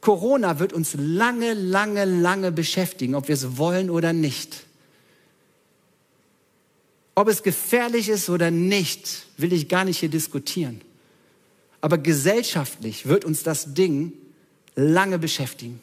Corona 0.00 0.58
wird 0.58 0.72
uns 0.72 0.94
lange, 0.96 1.52
lange, 1.52 2.04
lange 2.04 2.52
beschäftigen, 2.52 3.14
ob 3.14 3.28
wir 3.28 3.34
es 3.34 3.58
wollen 3.58 3.90
oder 3.90 4.12
nicht. 4.12 4.64
Ob 7.14 7.28
es 7.28 7.42
gefährlich 7.42 8.08
ist 8.08 8.30
oder 8.30 8.50
nicht, 8.50 9.26
will 9.36 9.52
ich 9.52 9.68
gar 9.68 9.84
nicht 9.84 9.98
hier 9.98 10.08
diskutieren. 10.08 10.80
Aber 11.80 11.98
gesellschaftlich 11.98 13.06
wird 13.06 13.24
uns 13.24 13.42
das 13.42 13.74
Ding 13.74 14.12
lange 14.74 15.18
beschäftigen. 15.18 15.80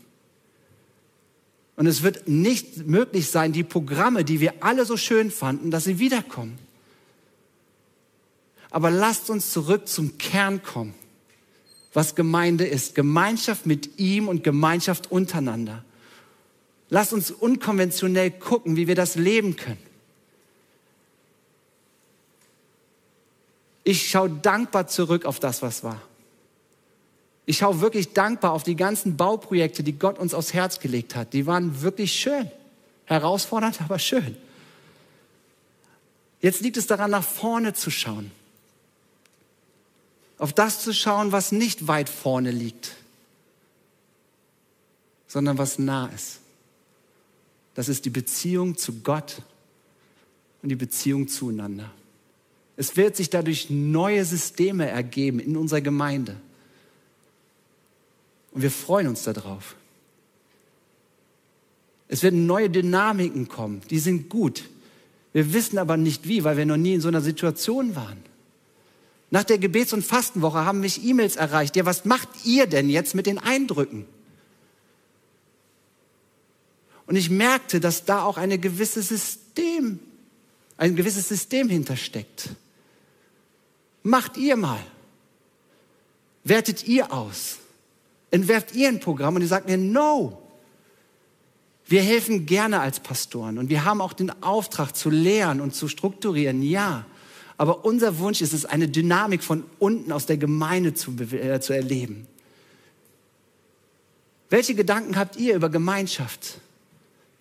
Und 1.76 1.86
es 1.86 2.02
wird 2.02 2.28
nicht 2.28 2.88
möglich 2.88 3.30
sein, 3.30 3.54
die 3.54 3.64
Programme, 3.64 4.24
die 4.24 4.40
wir 4.40 4.64
alle 4.64 4.86
so 4.86 4.98
schön 4.98 5.30
fanden, 5.30 5.70
dass 5.70 5.84
sie 5.84 6.00
wiederkommen. 6.00 6.58
Aber 8.72 8.90
lasst 8.90 9.30
uns 9.30 9.52
zurück 9.52 9.88
zum 9.88 10.18
Kern 10.18 10.64
kommen, 10.64 10.96
was 11.98 12.14
Gemeinde 12.14 12.64
ist. 12.64 12.94
Gemeinschaft 12.94 13.66
mit 13.66 13.98
ihm 13.98 14.28
und 14.28 14.44
Gemeinschaft 14.44 15.12
untereinander. 15.12 15.84
Lasst 16.92 17.12
uns 17.12 17.32
unkonventionell 17.32 18.30
gucken, 18.30 18.76
wie 18.76 18.88
wir 18.88 18.94
das 18.94 19.16
leben 19.16 19.56
können. 19.56 19.82
Ich 23.84 24.12
schaue 24.12 24.30
dankbar 24.30 24.86
zurück 24.86 25.26
auf 25.26 25.40
das, 25.40 25.64
was 25.64 25.84
war. 25.84 26.00
Ich 27.48 27.58
schaue 27.58 27.82
wirklich 27.82 28.14
dankbar 28.14 28.52
auf 28.52 28.62
die 28.62 28.76
ganzen 28.76 29.18
Bauprojekte, 29.18 29.82
die 29.82 29.98
Gott 29.98 30.20
uns 30.20 30.36
aufs 30.36 30.54
Herz 30.54 30.80
gelegt 30.80 31.16
hat. 31.16 31.34
Die 31.34 31.48
waren 31.48 31.82
wirklich 31.82 32.14
schön. 32.14 32.52
Herausfordernd, 33.06 33.82
aber 33.86 33.98
schön. 33.98 34.38
Jetzt 36.42 36.62
liegt 36.62 36.78
es 36.78 36.86
daran, 36.86 37.10
nach 37.10 37.24
vorne 37.24 37.74
zu 37.74 37.90
schauen. 37.90 38.30
Auf 40.38 40.54
das 40.54 40.84
zu 40.84 40.94
schauen, 40.94 41.32
was 41.32 41.52
nicht 41.52 41.88
weit 41.88 42.10
vorne 42.10 42.52
liegt, 42.52 42.96
sondern 45.28 45.58
was 45.58 45.80
nah 45.80 46.08
ist. 46.08 46.40
Das 47.74 47.90
ist 47.90 48.06
die 48.06 48.10
Beziehung 48.10 48.78
zu 48.78 49.02
Gott 49.02 49.42
und 50.62 50.70
die 50.70 50.76
Beziehung 50.76 51.28
zueinander. 51.28 51.92
Es 52.76 52.96
wird 52.96 53.16
sich 53.16 53.30
dadurch 53.30 53.70
neue 53.70 54.24
Systeme 54.24 54.88
ergeben 54.88 55.40
in 55.40 55.58
unserer 55.58 55.82
Gemeinde. 55.82 56.36
Und 58.52 58.62
wir 58.62 58.72
freuen 58.72 59.08
uns 59.08 59.24
darauf. 59.24 59.76
Es 62.08 62.24
werden 62.24 62.46
neue 62.46 62.70
Dynamiken 62.70 63.48
kommen, 63.48 63.82
die 63.90 64.00
sind 64.00 64.30
gut. 64.30 64.64
Wir 65.34 65.54
wissen 65.54 65.78
aber 65.78 65.98
nicht 65.98 66.28
wie, 66.28 66.44
weil 66.44 66.58
wir 66.58 66.66
noch 66.66 66.78
nie 66.78 66.94
in 66.94 67.02
so 67.02 67.10
einer 67.10 67.22
Situation 67.22 67.96
waren. 67.96 68.18
Nach 69.30 69.44
der 69.44 69.58
Gebets- 69.58 69.94
und 69.94 70.06
Fastenwoche 70.06 70.66
haben 70.66 70.80
mich 70.80 71.04
E-Mails 71.04 71.36
erreicht. 71.36 71.76
Ja, 71.76 71.86
was 71.86 72.06
macht 72.06 72.30
ihr 72.46 72.66
denn 72.66 72.90
jetzt 72.90 73.14
mit 73.14 73.26
den 73.26 73.40
Eindrücken? 73.40 74.06
Und 77.08 77.16
ich 77.16 77.30
merkte, 77.30 77.80
dass 77.80 78.06
da 78.06 78.24
auch 78.24 78.38
eine 78.38 78.58
gewisse 78.58 79.02
System, 79.02 80.00
ein 80.78 80.96
gewisses 80.96 81.28
System 81.28 81.70
hintersteckt. 81.70 82.50
Macht 84.04 84.38
ihr 84.38 84.56
mal. 84.56 84.84
Wertet 86.44 86.88
ihr 86.88 87.12
aus. 87.12 87.58
Entwerft 88.32 88.76
ihr 88.76 88.88
ein 88.90 89.00
Programm 89.00 89.36
und 89.36 89.42
ihr 89.42 89.48
sagt 89.48 89.68
mir, 89.68 89.78
no. 89.78 90.42
Wir 91.86 92.02
helfen 92.02 92.46
gerne 92.46 92.82
als 92.82 93.00
Pastoren 93.00 93.58
und 93.58 93.70
wir 93.70 93.86
haben 93.86 94.02
auch 94.02 94.12
den 94.12 94.44
Auftrag 94.44 94.94
zu 94.96 95.10
lehren 95.10 95.62
und 95.62 95.74
zu 95.74 95.88
strukturieren, 95.88 96.62
ja. 96.62 97.06
Aber 97.58 97.86
unser 97.86 98.20
Wunsch 98.20 98.42
ist 98.42 98.54
es, 98.54 98.66
eine 98.66 98.88
Dynamik 98.88 99.44
von 99.44 99.64
unten 99.80 100.12
aus 100.12 100.26
der 100.26 100.38
Gemeinde 100.38 100.94
zu, 100.94 101.12
äh, 101.20 101.60
zu 101.60 101.74
erleben. 101.74 102.28
Welche 104.50 104.76
Gedanken 104.76 105.18
habt 105.18 105.36
ihr 105.36 105.56
über 105.56 105.70
Gemeinschaft? 105.70 106.60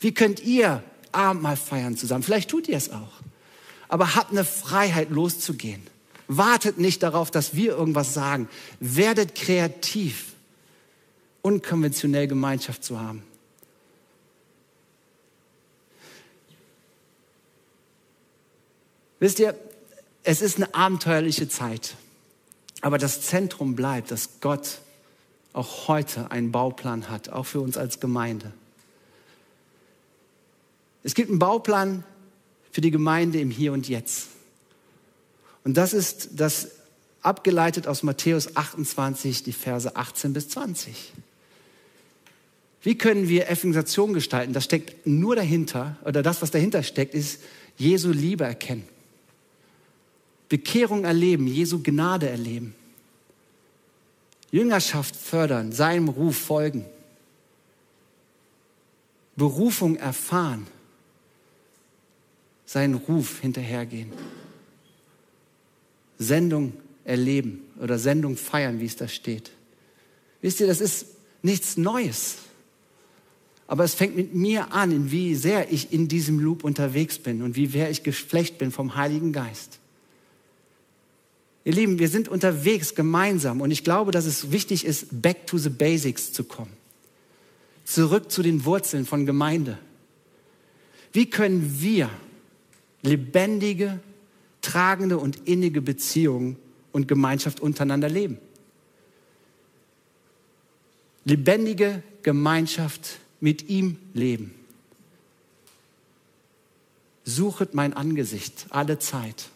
Wie 0.00 0.12
könnt 0.12 0.40
ihr 0.40 0.82
Abendmahl 1.12 1.56
feiern 1.56 1.96
zusammen? 1.96 2.22
Vielleicht 2.22 2.50
tut 2.50 2.68
ihr 2.68 2.76
es 2.76 2.90
auch. 2.90 3.12
aber 3.88 4.14
habt 4.14 4.32
eine 4.32 4.44
Freiheit 4.44 5.10
loszugehen. 5.10 5.82
Wartet 6.28 6.78
nicht 6.78 7.02
darauf, 7.02 7.30
dass 7.30 7.54
wir 7.54 7.76
irgendwas 7.76 8.14
sagen. 8.14 8.48
Werdet 8.80 9.34
kreativ, 9.34 10.32
unkonventionell 11.42 12.26
Gemeinschaft 12.26 12.82
zu 12.82 12.98
haben. 12.98 13.22
Wisst 19.20 19.38
ihr, 19.38 19.56
es 20.26 20.42
ist 20.42 20.56
eine 20.56 20.74
abenteuerliche 20.74 21.48
Zeit, 21.48 21.94
aber 22.80 22.98
das 22.98 23.22
Zentrum 23.22 23.76
bleibt, 23.76 24.10
dass 24.10 24.40
Gott 24.40 24.80
auch 25.52 25.86
heute 25.86 26.32
einen 26.32 26.50
Bauplan 26.50 27.08
hat, 27.08 27.28
auch 27.28 27.44
für 27.44 27.60
uns 27.60 27.76
als 27.76 28.00
Gemeinde. 28.00 28.52
Es 31.04 31.14
gibt 31.14 31.30
einen 31.30 31.38
Bauplan 31.38 32.02
für 32.72 32.80
die 32.80 32.90
Gemeinde 32.90 33.40
im 33.40 33.50
Hier 33.50 33.72
und 33.72 33.88
Jetzt. 33.88 34.30
Und 35.62 35.76
das 35.76 35.92
ist 35.92 36.30
das 36.32 36.72
abgeleitet 37.22 37.86
aus 37.86 38.02
Matthäus 38.02 38.56
28, 38.56 39.44
die 39.44 39.52
Verse 39.52 39.94
18 39.94 40.32
bis 40.32 40.48
20. 40.48 41.12
Wie 42.82 42.98
können 42.98 43.28
wir 43.28 43.48
Evangelisation 43.48 44.12
gestalten? 44.12 44.52
Das 44.52 44.64
steckt 44.64 45.06
nur 45.06 45.36
dahinter, 45.36 45.96
oder 46.04 46.24
das, 46.24 46.42
was 46.42 46.50
dahinter 46.50 46.82
steckt, 46.82 47.14
ist 47.14 47.40
Jesu 47.76 48.10
Liebe 48.10 48.42
erkennen. 48.42 48.95
Bekehrung 50.48 51.04
erleben, 51.04 51.46
Jesu 51.46 51.82
Gnade 51.82 52.28
erleben. 52.28 52.74
Jüngerschaft 54.50 55.16
fördern, 55.16 55.72
seinem 55.72 56.08
Ruf 56.08 56.36
folgen. 56.36 56.84
Berufung 59.34 59.96
erfahren, 59.96 60.66
seinen 62.64 62.94
Ruf 62.94 63.40
hinterhergehen. 63.40 64.12
Sendung 66.18 66.72
erleben 67.04 67.62
oder 67.80 67.98
Sendung 67.98 68.36
feiern, 68.36 68.80
wie 68.80 68.86
es 68.86 68.96
da 68.96 69.08
steht. 69.08 69.50
Wisst 70.40 70.60
ihr, 70.60 70.66
das 70.66 70.80
ist 70.80 71.06
nichts 71.42 71.76
Neues. 71.76 72.36
Aber 73.66 73.84
es 73.84 73.94
fängt 73.94 74.16
mit 74.16 74.34
mir 74.34 74.72
an, 74.72 75.10
wie 75.10 75.34
sehr 75.34 75.72
ich 75.72 75.92
in 75.92 76.08
diesem 76.08 76.38
Loop 76.38 76.64
unterwegs 76.64 77.18
bin 77.18 77.42
und 77.42 77.56
wie 77.56 77.66
sehr 77.66 77.90
ich 77.90 78.04
geflecht 78.04 78.58
bin 78.58 78.70
vom 78.70 78.94
Heiligen 78.94 79.32
Geist. 79.32 79.80
Ihr 81.66 81.72
Lieben, 81.72 81.98
wir 81.98 82.08
sind 82.08 82.28
unterwegs 82.28 82.94
gemeinsam 82.94 83.60
und 83.60 83.72
ich 83.72 83.82
glaube, 83.82 84.12
dass 84.12 84.24
es 84.24 84.52
wichtig 84.52 84.84
ist, 84.84 85.20
back 85.20 85.48
to 85.48 85.58
the 85.58 85.68
basics 85.68 86.32
zu 86.32 86.44
kommen. 86.44 86.70
Zurück 87.84 88.30
zu 88.30 88.44
den 88.44 88.64
Wurzeln 88.64 89.04
von 89.04 89.26
Gemeinde. 89.26 89.76
Wie 91.12 91.28
können 91.28 91.80
wir 91.80 92.08
lebendige, 93.02 93.98
tragende 94.62 95.18
und 95.18 95.48
innige 95.48 95.82
Beziehungen 95.82 96.56
und 96.92 97.08
Gemeinschaft 97.08 97.58
untereinander 97.58 98.08
leben? 98.08 98.38
Lebendige 101.24 102.00
Gemeinschaft 102.22 103.18
mit 103.40 103.68
ihm 103.68 103.96
leben. 104.14 104.54
Suchet 107.24 107.74
mein 107.74 107.92
Angesicht 107.92 108.66
alle 108.70 109.00
Zeit. 109.00 109.48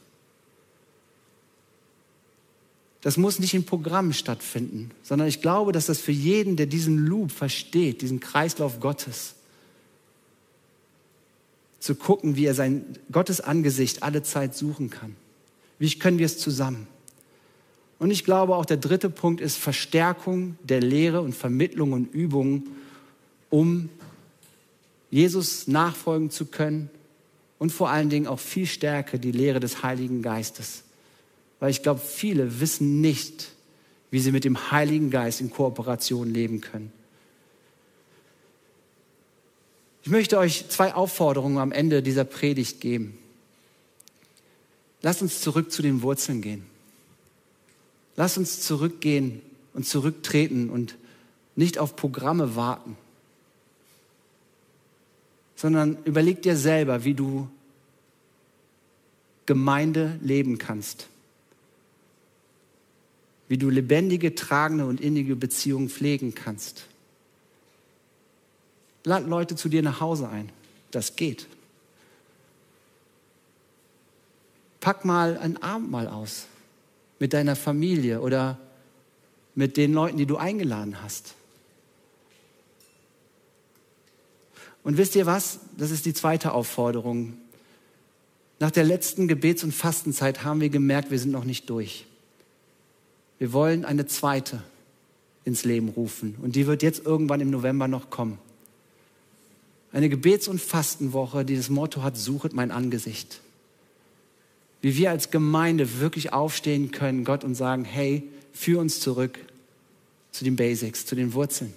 Das 3.02 3.16
muss 3.16 3.38
nicht 3.38 3.54
in 3.54 3.64
Programmen 3.64 4.12
stattfinden, 4.12 4.90
sondern 5.02 5.26
ich 5.26 5.40
glaube, 5.40 5.72
dass 5.72 5.86
das 5.86 5.98
für 5.98 6.12
jeden, 6.12 6.56
der 6.56 6.66
diesen 6.66 6.98
Loop 7.06 7.32
versteht, 7.32 8.02
diesen 8.02 8.20
Kreislauf 8.20 8.80
Gottes, 8.80 9.34
zu 11.78 11.94
gucken, 11.94 12.36
wie 12.36 12.44
er 12.44 12.54
sein 12.54 12.84
Gottes 13.10 13.40
Angesicht 13.40 14.02
alle 14.02 14.22
Zeit 14.22 14.54
suchen 14.54 14.90
kann. 14.90 15.16
Wie 15.78 15.88
können 15.98 16.18
wir 16.18 16.26
es 16.26 16.36
zusammen? 16.36 16.86
Und 17.98 18.10
ich 18.10 18.24
glaube 18.24 18.54
auch 18.54 18.66
der 18.66 18.76
dritte 18.76 19.08
Punkt 19.08 19.40
ist 19.40 19.56
Verstärkung 19.56 20.56
der 20.62 20.82
Lehre 20.82 21.22
und 21.22 21.34
Vermittlung 21.34 21.92
und 21.92 22.12
Übungen, 22.12 22.68
um 23.48 23.88
Jesus 25.10 25.68
nachfolgen 25.68 26.30
zu 26.30 26.46
können 26.46 26.90
und 27.58 27.72
vor 27.72 27.88
allen 27.88 28.10
Dingen 28.10 28.26
auch 28.26 28.38
viel 28.38 28.66
stärker 28.66 29.16
die 29.16 29.32
Lehre 29.32 29.58
des 29.58 29.82
Heiligen 29.82 30.20
Geistes 30.20 30.82
weil 31.60 31.70
ich 31.70 31.82
glaube, 31.82 32.00
viele 32.00 32.60
wissen 32.60 33.00
nicht, 33.00 33.52
wie 34.10 34.18
sie 34.18 34.32
mit 34.32 34.44
dem 34.44 34.70
Heiligen 34.70 35.10
Geist 35.10 35.40
in 35.40 35.50
Kooperation 35.50 36.32
leben 36.32 36.60
können. 36.60 36.90
Ich 40.02 40.10
möchte 40.10 40.38
euch 40.38 40.68
zwei 40.70 40.94
Aufforderungen 40.94 41.58
am 41.58 41.72
Ende 41.72 42.02
dieser 42.02 42.24
Predigt 42.24 42.80
geben. 42.80 43.18
Lasst 45.02 45.20
uns 45.22 45.42
zurück 45.42 45.70
zu 45.70 45.82
den 45.82 46.02
Wurzeln 46.02 46.40
gehen. 46.40 46.64
Lasst 48.16 48.38
uns 48.38 48.62
zurückgehen 48.62 49.42
und 49.74 49.86
zurücktreten 49.86 50.70
und 50.70 50.96
nicht 51.54 51.78
auf 51.78 51.94
Programme 51.94 52.56
warten, 52.56 52.96
sondern 55.54 55.98
überleg 56.04 56.40
dir 56.42 56.56
selber, 56.56 57.04
wie 57.04 57.14
du 57.14 57.48
Gemeinde 59.44 60.18
leben 60.22 60.56
kannst 60.58 61.10
wie 63.50 63.58
du 63.58 63.68
lebendige, 63.68 64.36
tragende 64.36 64.86
und 64.86 65.00
innige 65.00 65.34
Beziehungen 65.34 65.88
pflegen 65.88 66.36
kannst. 66.36 66.84
Lad 69.02 69.26
Leute 69.26 69.56
zu 69.56 69.68
dir 69.68 69.82
nach 69.82 70.00
Hause 70.00 70.28
ein. 70.28 70.50
Das 70.92 71.16
geht. 71.16 71.48
Pack 74.78 75.04
mal 75.04 75.36
ein 75.36 75.60
Abendmahl 75.60 76.06
aus 76.06 76.46
mit 77.18 77.32
deiner 77.32 77.56
Familie 77.56 78.20
oder 78.20 78.56
mit 79.56 79.76
den 79.76 79.94
Leuten, 79.94 80.16
die 80.16 80.26
du 80.26 80.36
eingeladen 80.36 81.02
hast. 81.02 81.34
Und 84.84 84.96
wisst 84.96 85.16
ihr 85.16 85.26
was? 85.26 85.58
Das 85.76 85.90
ist 85.90 86.06
die 86.06 86.14
zweite 86.14 86.52
Aufforderung. 86.52 87.36
Nach 88.60 88.70
der 88.70 88.84
letzten 88.84 89.26
Gebets- 89.26 89.64
und 89.64 89.74
Fastenzeit 89.74 90.44
haben 90.44 90.60
wir 90.60 90.68
gemerkt, 90.68 91.10
wir 91.10 91.18
sind 91.18 91.32
noch 91.32 91.44
nicht 91.44 91.68
durch. 91.68 92.06
Wir 93.40 93.54
wollen 93.54 93.86
eine 93.86 94.06
zweite 94.06 94.62
ins 95.44 95.64
Leben 95.64 95.88
rufen 95.88 96.36
und 96.42 96.54
die 96.56 96.66
wird 96.66 96.82
jetzt 96.82 97.04
irgendwann 97.06 97.40
im 97.40 97.50
November 97.50 97.88
noch 97.88 98.10
kommen. 98.10 98.38
Eine 99.92 100.10
Gebets- 100.10 100.46
und 100.46 100.60
Fastenwoche, 100.60 101.44
die 101.44 101.56
das 101.56 101.70
Motto 101.70 102.02
hat, 102.02 102.18
suchet 102.18 102.52
mein 102.52 102.70
Angesicht. 102.70 103.40
Wie 104.82 104.94
wir 104.96 105.10
als 105.10 105.30
Gemeinde 105.30 106.00
wirklich 106.00 106.34
aufstehen 106.34 106.90
können, 106.90 107.24
Gott, 107.24 107.42
und 107.42 107.54
sagen, 107.54 107.84
hey, 107.84 108.22
führ 108.52 108.78
uns 108.78 109.00
zurück 109.00 109.38
zu 110.32 110.44
den 110.44 110.56
Basics, 110.56 111.06
zu 111.06 111.16
den 111.16 111.32
Wurzeln. 111.32 111.72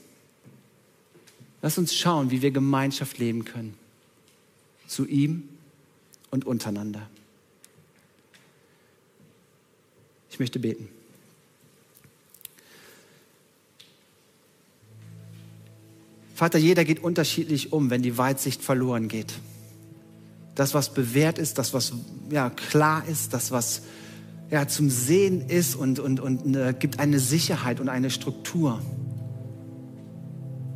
Lass 1.62 1.78
uns 1.78 1.95
schauen, 1.95 2.30
wie 2.30 2.41
wir 2.41 2.52
Gemeinschaft 2.52 3.19
leben 3.19 3.45
können. 3.45 3.76
Zu 4.86 5.06
ihm 5.06 5.47
und 6.30 6.45
untereinander. 6.45 7.10
Ich 10.30 10.39
möchte 10.39 10.60
beten. 10.60 10.89
Vater, 16.33 16.57
jeder 16.57 16.83
geht 16.83 17.03
unterschiedlich 17.03 17.71
um, 17.71 17.89
wenn 17.91 18.01
die 18.01 18.17
Weitsicht 18.17 18.63
verloren 18.63 19.07
geht. 19.07 19.33
Das, 20.55 20.73
was 20.73 20.93
bewährt 20.93 21.37
ist, 21.37 21.57
das, 21.59 21.73
was 21.73 21.93
ja, 22.31 22.49
klar 22.49 23.03
ist, 23.07 23.34
das, 23.34 23.51
was 23.51 23.84
ja, 24.49 24.67
zum 24.67 24.89
Sehen 24.89 25.41
ist 25.47 25.75
und, 25.75 25.99
und, 25.99 26.19
und 26.19 26.45
eine, 26.45 26.73
gibt 26.73 26.99
eine 26.99 27.19
Sicherheit 27.19 27.79
und 27.79 27.89
eine 27.89 28.09
Struktur. 28.09 28.81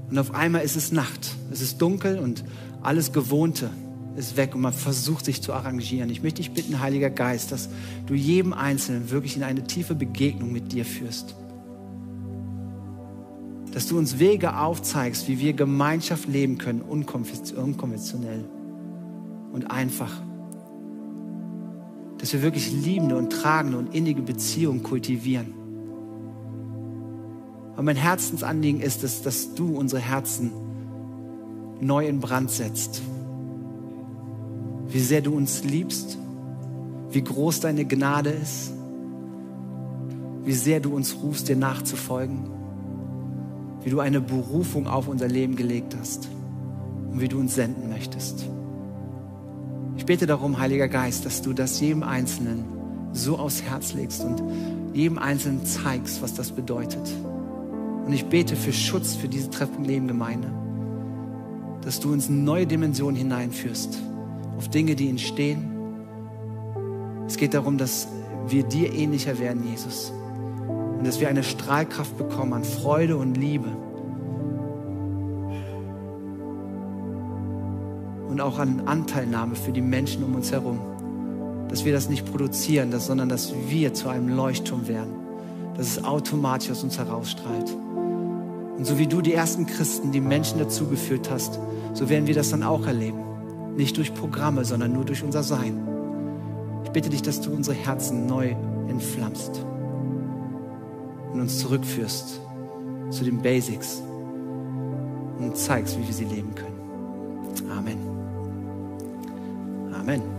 Und 0.09 0.17
auf 0.19 0.33
einmal 0.33 0.63
ist 0.63 0.75
es 0.75 0.91
Nacht, 0.91 1.35
es 1.51 1.61
ist 1.61 1.81
dunkel 1.81 2.19
und 2.19 2.43
alles 2.81 3.11
Gewohnte 3.11 3.69
ist 4.15 4.37
weg 4.37 4.55
und 4.55 4.61
man 4.61 4.73
versucht 4.73 5.25
sich 5.25 5.41
zu 5.41 5.53
arrangieren. 5.53 6.09
Ich 6.09 6.23
möchte 6.23 6.41
dich 6.41 6.51
bitten, 6.51 6.79
Heiliger 6.79 7.09
Geist, 7.09 7.51
dass 7.51 7.69
du 8.05 8.13
jedem 8.13 8.53
Einzelnen 8.53 9.11
wirklich 9.11 9.35
in 9.35 9.43
eine 9.43 9.63
tiefe 9.65 9.95
Begegnung 9.95 10.51
mit 10.51 10.71
dir 10.71 10.85
führst 10.85 11.35
dass 13.77 13.85
du 13.85 13.99
uns 13.99 14.17
Wege 14.17 14.57
aufzeigst, 14.57 15.27
wie 15.27 15.37
wir 15.37 15.53
Gemeinschaft 15.53 16.27
leben 16.27 16.57
können, 16.57 16.81
unkonventionell 16.81 18.43
und 19.53 19.69
einfach. 19.69 20.19
Dass 22.17 22.33
wir 22.33 22.41
wirklich 22.41 22.71
liebende 22.71 23.15
und 23.15 23.29
tragende 23.29 23.77
und 23.77 23.93
innige 23.93 24.23
Beziehungen 24.23 24.81
kultivieren. 24.81 25.53
Aber 27.73 27.83
mein 27.83 27.97
Herzensanliegen 27.97 28.81
ist 28.81 29.03
es, 29.03 29.21
dass 29.21 29.53
du 29.53 29.77
unsere 29.77 30.01
Herzen 30.01 30.51
neu 31.79 32.07
in 32.07 32.19
Brand 32.19 32.49
setzt. 32.49 33.03
Wie 34.87 35.01
sehr 35.01 35.21
du 35.21 35.35
uns 35.35 35.63
liebst, 35.63 36.17
wie 37.11 37.23
groß 37.23 37.59
deine 37.59 37.85
Gnade 37.85 38.31
ist, 38.31 38.71
wie 40.45 40.53
sehr 40.53 40.79
du 40.79 40.95
uns 40.95 41.15
rufst, 41.21 41.47
dir 41.47 41.55
nachzufolgen 41.55 42.56
wie 43.87 43.91
du 43.91 44.01
eine 44.01 44.19
Berufung 44.19 44.85
auf 44.85 45.07
unser 45.07 45.29
Leben 45.29 45.55
gelegt 45.55 45.95
hast 45.97 46.27
und 47.09 47.21
wie 47.21 47.29
du 47.29 47.39
uns 47.39 47.55
senden 47.55 47.87
möchtest. 47.87 48.45
Ich 49.95 50.05
bete 50.05 50.25
darum, 50.25 50.59
Heiliger 50.59 50.89
Geist, 50.89 51.25
dass 51.25 51.41
du 51.41 51.53
das 51.53 51.79
jedem 51.79 52.03
Einzelnen 52.03 52.65
so 53.13 53.37
aufs 53.37 53.61
Herz 53.61 53.93
legst 53.93 54.25
und 54.25 54.43
jedem 54.93 55.17
Einzelnen 55.17 55.65
zeigst, 55.65 56.21
was 56.21 56.33
das 56.33 56.51
bedeutet. 56.51 57.09
Und 58.05 58.11
ich 58.11 58.25
bete 58.25 58.57
für 58.57 58.73
Schutz 58.73 59.15
für 59.15 59.29
diese 59.29 59.49
Treffpunkt 59.51 59.87
Leben 59.87 60.09
Gemeinde, 60.09 60.51
dass 61.81 62.01
du 62.01 62.11
uns 62.11 62.27
neue 62.27 62.67
Dimensionen 62.67 63.15
hineinführst, 63.15 63.99
auf 64.57 64.67
Dinge, 64.67 64.95
die 64.95 65.07
entstehen. 65.07 65.71
Es 67.25 67.37
geht 67.37 67.53
darum, 67.53 67.77
dass 67.77 68.09
wir 68.49 68.63
dir 68.63 68.91
ähnlicher 68.91 69.39
werden, 69.39 69.65
Jesus. 69.65 70.11
Und 70.97 71.05
dass 71.05 71.19
wir 71.19 71.29
eine 71.29 71.43
Strahlkraft 71.43 72.17
bekommen 72.17 72.53
an 72.53 72.63
Freude 72.63 73.17
und 73.17 73.35
Liebe. 73.35 73.69
Und 78.29 78.41
auch 78.41 78.57
an 78.59 78.81
Anteilnahme 78.85 79.55
für 79.55 79.71
die 79.71 79.81
Menschen 79.81 80.23
um 80.23 80.35
uns 80.35 80.51
herum. 80.51 80.79
Dass 81.69 81.85
wir 81.85 81.93
das 81.93 82.09
nicht 82.09 82.25
produzieren, 82.25 82.91
sondern 82.99 83.29
dass 83.29 83.53
wir 83.67 83.93
zu 83.93 84.09
einem 84.09 84.29
Leuchtturm 84.29 84.87
werden. 84.87 85.13
Dass 85.75 85.87
es 85.87 86.03
automatisch 86.03 86.71
aus 86.71 86.83
uns 86.83 86.97
herausstrahlt. 86.97 87.77
Und 88.77 88.85
so 88.85 88.97
wie 88.97 89.07
du 89.07 89.21
die 89.21 89.33
ersten 89.33 89.67
Christen, 89.67 90.11
die 90.11 90.21
Menschen 90.21 90.59
dazugeführt 90.59 91.29
hast, 91.31 91.59
so 91.93 92.09
werden 92.09 92.27
wir 92.27 92.35
das 92.35 92.49
dann 92.49 92.63
auch 92.63 92.87
erleben. 92.87 93.19
Nicht 93.75 93.97
durch 93.97 94.13
Programme, 94.13 94.65
sondern 94.65 94.93
nur 94.93 95.05
durch 95.05 95.23
unser 95.23 95.43
Sein. 95.43 95.87
Ich 96.83 96.91
bitte 96.91 97.09
dich, 97.09 97.21
dass 97.21 97.41
du 97.41 97.51
unsere 97.51 97.75
Herzen 97.75 98.25
neu 98.25 98.55
entflammst 98.87 99.63
und 101.33 101.41
uns 101.41 101.59
zurückführst 101.59 102.41
zu 103.09 103.23
den 103.23 103.41
Basics 103.41 104.01
und 105.39 105.55
zeigst, 105.55 105.97
wie 105.97 106.07
wir 106.07 106.13
sie 106.13 106.25
leben 106.25 106.53
können. 106.55 106.77
Amen. 107.69 107.97
Amen. 109.93 110.36